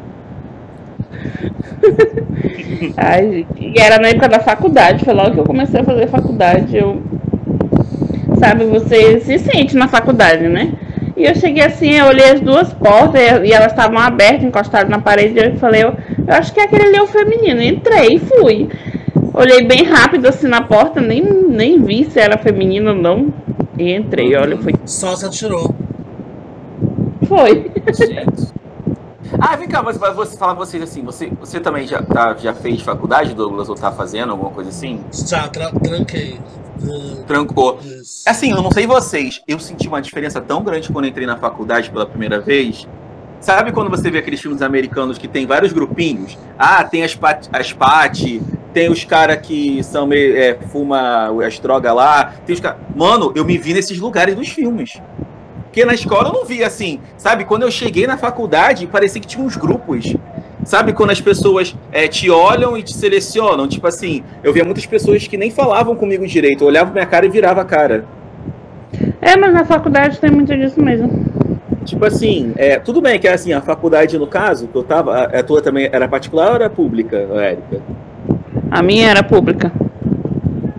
[2.97, 6.77] Ai, e era na época da faculdade, foi logo que eu comecei a fazer faculdade.
[6.77, 7.01] Eu,
[8.39, 10.73] sabe, você se sente na faculdade, né?
[11.15, 14.99] E eu cheguei assim, eu olhei as duas portas e elas estavam abertas, encostadas na
[14.99, 15.39] parede.
[15.39, 15.93] E eu falei, eu,
[16.27, 17.61] eu acho que aquele ali é o feminino.
[17.61, 18.69] Entrei e fui.
[19.33, 23.33] Olhei bem rápido assim na porta, nem, nem vi se era feminino ou não.
[23.77, 24.73] E entrei, olha, foi.
[24.85, 25.73] Só se atirou.
[27.27, 27.71] Foi.
[27.93, 28.53] Gente.
[29.39, 32.53] Ah, vem cá, mas mas você fala vocês assim, você, você também já, tá, já
[32.53, 35.01] fez faculdade, Douglas, ou tá fazendo alguma coisa assim?
[35.11, 36.39] Já tra tranquei.
[36.81, 37.79] Uh, Trancou.
[38.25, 41.89] Assim, eu não sei vocês, eu senti uma diferença tão grande quando entrei na faculdade
[41.89, 42.87] pela primeira vez.
[43.39, 46.37] Sabe quando você vê aqueles filmes americanos que tem vários grupinhos?
[46.57, 48.41] Ah, tem as pat, as pat
[48.73, 52.77] tem os caras que são meio, é, fuma as drogas lá, tem os cara...
[52.95, 54.99] Mano, eu me vi nesses lugares dos filmes.
[55.63, 57.45] Porque na escola eu não via assim, sabe?
[57.45, 60.15] Quando eu cheguei na faculdade, parecia que tinha uns grupos.
[60.65, 63.67] Sabe quando as pessoas é, te olham e te selecionam?
[63.67, 67.29] Tipo assim, eu via muitas pessoas que nem falavam comigo direito, olhavam minha cara e
[67.29, 68.03] virava a cara.
[69.21, 71.23] É, mas na faculdade tem muito disso mesmo.
[71.85, 75.23] Tipo assim, é, tudo bem que assim, a faculdade, no caso, que eu tava, a,
[75.39, 77.81] a tua também era particular ou era pública, Érica?
[78.71, 79.71] A minha era pública.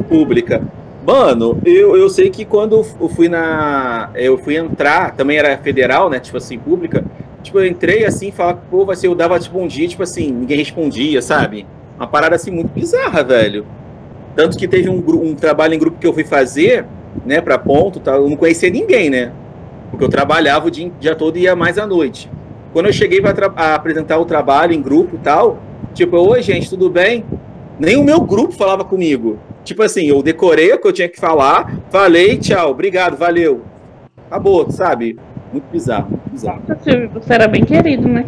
[0.08, 0.62] Pública.
[1.06, 4.10] Mano, eu, eu sei que quando eu fui na.
[4.16, 6.18] Eu fui entrar, também era federal, né?
[6.18, 7.04] Tipo assim, pública.
[7.46, 10.32] Tipo, eu entrei assim, falava, pô, vai ser, eu dava tipo um dia, tipo assim,
[10.32, 11.64] ninguém respondia, sabe?
[11.96, 13.64] Uma parada assim muito bizarra, velho.
[14.34, 16.84] Tanto que teve um, um trabalho em grupo que eu fui fazer,
[17.24, 18.16] né, pra ponto, tá?
[18.16, 19.30] eu não conhecia ninguém, né?
[19.92, 22.28] Porque eu trabalhava o dia, dia todo e ia mais à noite.
[22.72, 25.58] Quando eu cheguei para apresentar o trabalho em grupo tal,
[25.94, 27.24] tipo, oi gente, tudo bem?
[27.78, 29.38] Nem o meu grupo falava comigo.
[29.62, 33.62] Tipo assim, eu decorei o que eu tinha que falar, falei, tchau, obrigado, valeu.
[34.26, 35.16] Acabou, sabe?
[35.56, 36.60] Muito bizarro, muito bizarro.
[36.68, 38.26] Você você era bem querido, né?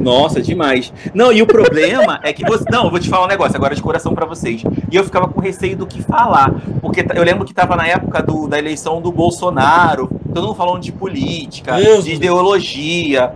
[0.00, 0.92] Nossa, demais.
[1.12, 2.64] Não, e o problema é que você.
[2.70, 4.62] Não, eu vou te falar um negócio agora de coração pra vocês.
[4.90, 6.52] E eu ficava com receio do que falar.
[6.80, 10.54] Porque t- eu lembro que tava na época do, da eleição do Bolsonaro, todo mundo
[10.54, 13.32] falando de política, Deus de ideologia.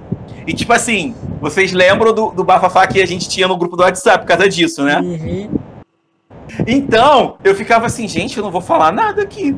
[0.46, 3.82] E tipo assim, vocês lembram do, do bafafá que a gente tinha no grupo do
[3.82, 5.00] WhatsApp por causa disso, né?
[5.00, 5.50] Uhum.
[6.66, 9.54] Então, eu ficava assim, gente, eu não vou falar nada aqui.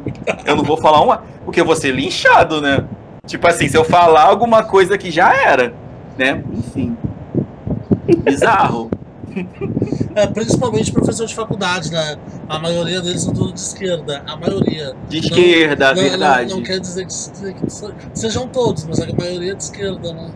[0.46, 1.22] Eu não vou falar uma.
[1.44, 2.84] Porque eu vou ser linchado, né?
[3.28, 5.72] Tipo assim, se eu falar alguma coisa que já era,
[6.16, 6.42] né?
[6.52, 6.96] Enfim.
[8.24, 8.90] Bizarro.
[10.14, 12.16] É, principalmente professor de faculdade, né?
[12.48, 14.22] A maioria deles são tudo de esquerda.
[14.26, 14.94] A maioria.
[15.08, 16.50] De esquerda, não, verdade.
[16.50, 19.62] Não, não quer dizer que, se- que se- sejam todos, mas a maioria é de
[19.62, 20.30] esquerda, né?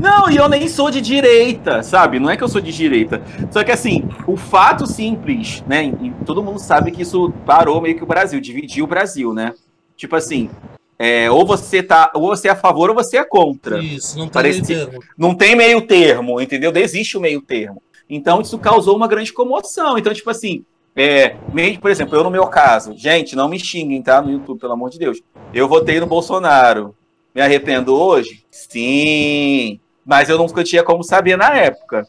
[0.00, 2.20] Não, e eu nem sou de direita, sabe?
[2.20, 3.22] Não é que eu sou de direita.
[3.50, 5.86] Só que assim, o fato simples, né?
[5.86, 9.54] E todo mundo sabe que isso parou meio que o Brasil, dividiu o Brasil, né?
[9.96, 10.50] Tipo assim,
[10.98, 13.78] é, ou você tá, ou você é a favor ou você é contra.
[13.78, 15.04] Isso, não tem Parece meio termo.
[15.16, 16.72] Não tem meio termo, entendeu?
[16.72, 17.80] Não existe o meio termo.
[18.10, 19.96] Então isso causou uma grande comoção.
[19.96, 20.64] Então, tipo assim,
[20.96, 24.20] é, mesmo, por exemplo, eu no meu caso, gente, não me xinguem, tá?
[24.20, 25.20] No YouTube, pelo amor de Deus.
[25.54, 26.96] Eu votei no Bolsonaro.
[27.32, 28.44] Me arrependo hoje?
[28.50, 29.78] Sim.
[30.04, 32.04] Mas eu nunca tinha como saber na época.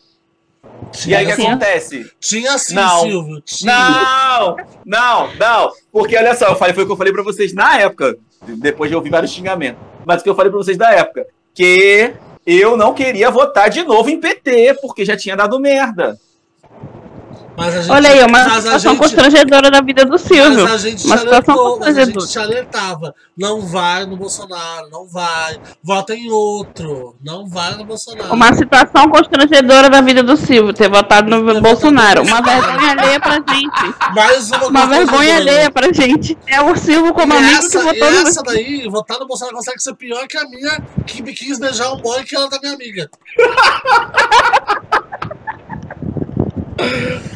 [1.06, 2.12] E aí o que acontece?
[2.20, 3.02] Tinha sim, Não.
[3.02, 3.42] Silvio.
[3.42, 3.72] Tinha.
[3.72, 4.56] Não!
[4.86, 5.72] Não, não!
[5.92, 8.18] Porque olha só, eu falei, foi o que eu falei pra vocês na época.
[8.42, 9.82] Depois de ouvir vários xingamentos.
[10.06, 11.28] Mas o que eu falei pra vocês na época.
[11.54, 12.14] Que
[12.46, 16.18] eu não queria votar de novo em PT, porque já tinha dado merda.
[17.60, 20.64] Gente, Olha aí, é uma situação gente- constrangedora da vida do Silvio.
[20.64, 23.14] Mas a gente Uma alertou, mas a gente te alertava.
[23.38, 25.57] Não vai no Bolsonaro, não vai.
[25.84, 27.16] Vota em outro.
[27.24, 28.34] Não vai no Bolsonaro.
[28.34, 32.22] Uma situação constrangedora da vida do Silvio, ter votado no Bolsonaro.
[32.24, 34.14] Uma vergonha alheia pra gente.
[34.16, 36.38] Mais uma, Uma vergonha alheia pra gente.
[36.47, 38.28] É o Silvio como E amigo que essa, e votou no.
[38.28, 41.91] essa daí, votar no Bolsonaro consegue ser pior que a minha, que me quis beijar
[41.93, 43.10] um boy que era da minha amiga.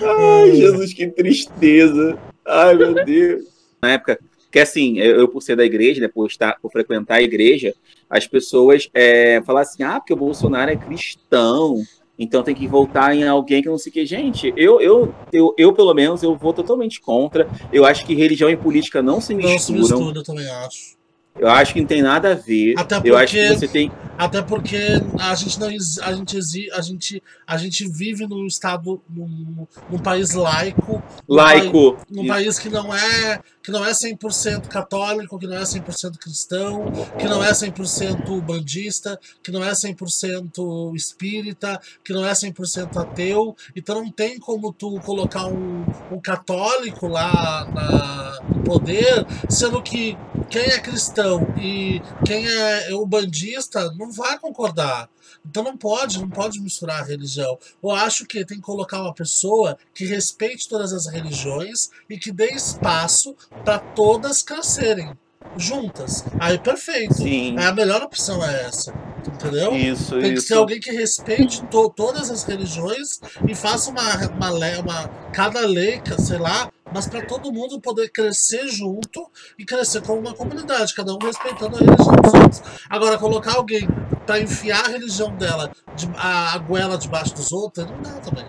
[0.02, 2.18] Ai, Jesus, que tristeza.
[2.46, 3.44] Ai, meu Deus.
[3.82, 4.20] Na época,
[4.52, 7.74] que assim, eu, por ser da igreja, né, por, estar, por frequentar a igreja,
[8.10, 11.82] as pessoas é, falavam assim, ah, porque o Bolsonaro é cristão,
[12.18, 14.06] então tem que voltar em alguém que não sei o que.
[14.06, 17.50] Gente, eu, eu, eu, eu, pelo menos, eu vou totalmente contra.
[17.72, 19.98] Eu acho que religião e política não se Não se misturam.
[20.00, 20.93] mistura, eu também acho.
[21.40, 22.76] Eu acho que não tem nada a ver.
[22.78, 23.92] Até Eu acho que porque- você tem.
[24.16, 24.78] Até porque
[25.20, 29.98] a gente não a gente exi- a gente a gente vive num estado num, num
[29.98, 31.94] país laico, num Laico.
[31.96, 36.18] pai- num país que não é que não é 100% católico, que não é 100%
[36.18, 42.97] cristão, que não é 100% bandista, que não é 100% espírita, que não é 100%
[43.01, 43.55] ateu.
[43.76, 50.18] Então não tem como tu colocar um, um católico lá na, no poder, sendo que
[50.49, 55.07] quem é cristão e quem é bandista não vai concordar.
[55.46, 57.58] Então não pode, não pode misturar a religião.
[57.84, 62.32] Eu acho que tem que colocar uma pessoa que respeite todas as religiões e que
[62.32, 65.12] dê espaço para todas crescerem
[65.58, 66.24] juntas.
[66.40, 67.16] Aí perfeito.
[67.16, 67.56] Sim.
[67.58, 68.94] É a melhor opção é essa.
[69.26, 69.74] Entendeu?
[69.76, 70.48] Isso, Tem que isso.
[70.48, 75.62] ser alguém que respeite to- todas as religiões e faça uma, uma, lei, uma cada
[75.62, 80.94] lei, sei lá, mas para todo mundo poder crescer junto e crescer como uma comunidade,
[80.94, 82.62] cada um respeitando a religião dos outros.
[82.89, 83.88] Agora, colocar alguém
[84.26, 88.46] para enfiar a religião dela, de, a, a goela debaixo dos outros, não dá também.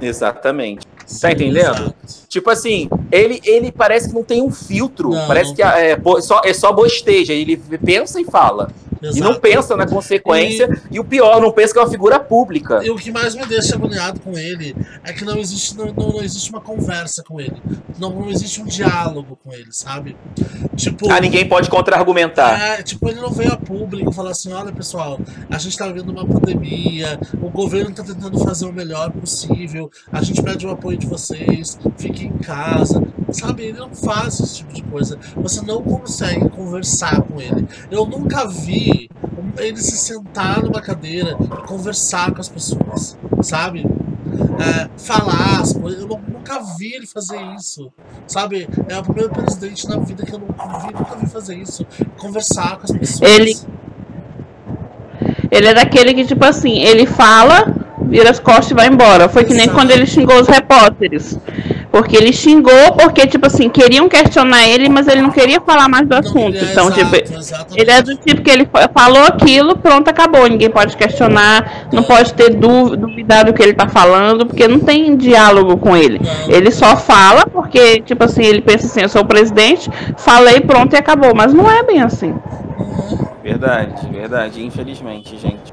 [0.00, 0.86] Exatamente.
[1.20, 1.58] Tá entendendo?
[1.58, 1.94] Exato.
[2.28, 5.10] Tipo assim, ele, ele parece que não tem um filtro.
[5.10, 7.32] Não, parece não que é, bo- só, é só bosteja.
[7.32, 8.70] Ele pensa e fala.
[9.10, 9.40] E não Exato.
[9.40, 10.68] pensa na consequência.
[10.90, 10.98] E...
[10.98, 12.80] o pior, não pensa que é uma figura pública.
[12.84, 16.08] E o que mais me deixa agoniado com ele é que não existe, não, não,
[16.12, 17.56] não existe uma conversa com ele.
[17.98, 20.16] Não, não existe um diálogo com ele, sabe?
[20.76, 21.10] Tipo.
[21.10, 22.60] Ah, ninguém pode contra-argumentar.
[22.60, 25.18] É, tipo, ele não veio a público falar assim, olha pessoal,
[25.50, 30.22] a gente tá vivendo uma pandemia, o governo tá tentando fazer o melhor possível, a
[30.22, 33.02] gente pede o apoio de vocês, fiquem em casa.
[33.34, 35.18] Sabe, ele não faz esse tipo de coisa.
[35.36, 37.66] Você não consegue conversar com ele.
[37.90, 39.10] Eu nunca vi
[39.58, 43.84] ele se sentar numa cadeira e conversar com as pessoas, sabe?
[44.58, 46.00] É, falar as coisas.
[46.00, 47.92] Eu nu- nunca vi ele fazer isso.
[48.26, 48.68] Sabe?
[48.88, 51.84] É o primeiro presidente na vida que eu nunca vi, nunca vi fazer isso.
[52.18, 53.30] Conversar com as pessoas.
[53.30, 53.56] Ele-
[55.50, 57.74] Ele é daquele que, tipo assim, ele fala,
[58.14, 59.28] vira as costas e vai embora.
[59.28, 59.76] Foi que nem Exato.
[59.76, 61.36] quando ele xingou os repórteres.
[61.90, 66.06] Porque ele xingou porque, tipo assim, queriam questionar ele, mas ele não queria falar mais
[66.06, 66.56] do Não, assunto.
[66.56, 67.80] ele é então, exato, tipo, exatamente.
[67.80, 70.46] ele é do tipo que ele fa- falou aquilo, pronto, acabou.
[70.48, 74.78] Ninguém pode questionar, não pode ter dú- duvidar do que ele tá falando, porque não
[74.80, 76.20] tem diálogo com ele.
[76.20, 76.54] Não.
[76.54, 80.94] Ele só fala porque, tipo assim, ele pensa assim, eu sou o presidente, falei, pronto
[80.94, 81.32] e acabou.
[81.34, 82.34] Mas não é bem assim.
[82.78, 83.18] Uhum.
[83.42, 84.64] Verdade, verdade.
[84.64, 85.72] Infelizmente, gente.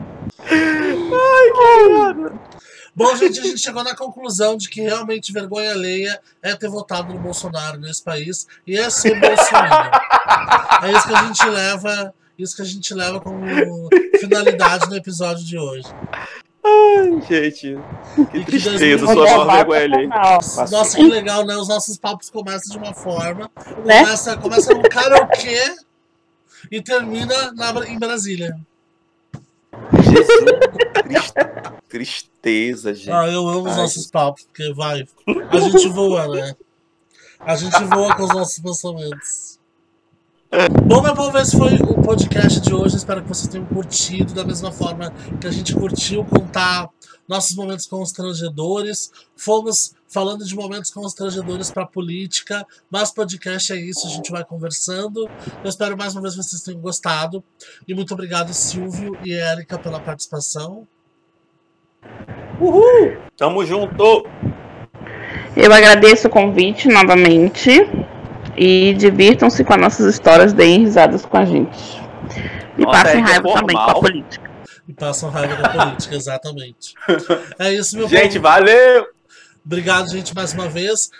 [2.94, 7.14] Bom, gente, a gente chegou na conclusão de que realmente vergonha alheia é ter votado
[7.14, 9.92] no Bolsonaro nesse país e é ser Bolsonaro.
[10.84, 13.46] É isso que a gente leva, isso que a gente leva como
[14.20, 15.88] finalidade no episódio de hoje.
[16.64, 17.78] Ai, gente.
[18.32, 20.10] Que E que tristeza, 2020 sua maior vergonha alheia.
[20.10, 20.70] Passou.
[20.70, 21.56] Nossa, que legal, né?
[21.56, 23.50] Os nossos papos começam de uma forma,
[23.86, 24.02] Né?
[24.04, 25.76] começa, começa no karaokê
[26.70, 28.56] e termina na, em Brasília.
[30.04, 31.34] Jesus.
[31.90, 33.12] Tristeza, gente.
[33.12, 35.04] Ah, eu amo os nossos papos, porque vai.
[35.50, 36.56] A gente voa, né?
[37.40, 39.60] A gente voa com os nossos pensamentos.
[40.86, 42.98] Bom, meu povo, esse foi o podcast de hoje.
[42.98, 46.90] Espero que vocês tenham curtido da mesma forma que a gente curtiu contar
[47.26, 49.14] nossos momentos constrangedores.
[49.34, 55.30] Fomos falando de momentos constrangedores para política, mas podcast é isso, a gente vai conversando.
[55.64, 57.42] Eu espero mais uma vez que vocês tenham gostado.
[57.88, 60.86] E muito obrigado, Silvio e Érica, pela participação.
[62.60, 63.16] Uhul!
[63.38, 64.26] Tamo junto!
[65.56, 67.72] Eu agradeço o convite novamente.
[68.58, 72.02] E divirtam-se com as nossas histórias, deem risadas com a gente.
[72.78, 74.52] E Nossa, passem é é raiva também com a política.
[74.88, 76.94] E passam raiva da política, exatamente.
[77.60, 78.42] É isso, meu Gente, povo.
[78.42, 79.08] valeu!
[79.64, 81.12] Obrigado, gente, mais uma vez.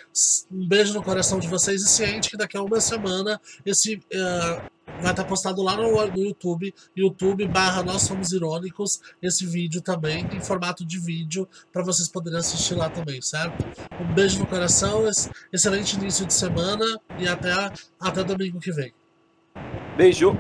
[0.52, 4.62] Um beijo no coração de vocês e ciente que daqui a uma semana esse eh,
[5.02, 10.28] vai estar postado lá no, no YouTube, YouTube barra Nós Somos Irônicos, esse vídeo também,
[10.34, 13.64] em formato de vídeo, para vocês poderem assistir lá também, certo?
[14.00, 16.86] Um beijo no coração, ex- excelente início de semana
[17.20, 17.54] e até,
[18.00, 18.92] até domingo que vem.
[19.96, 20.36] Beijo!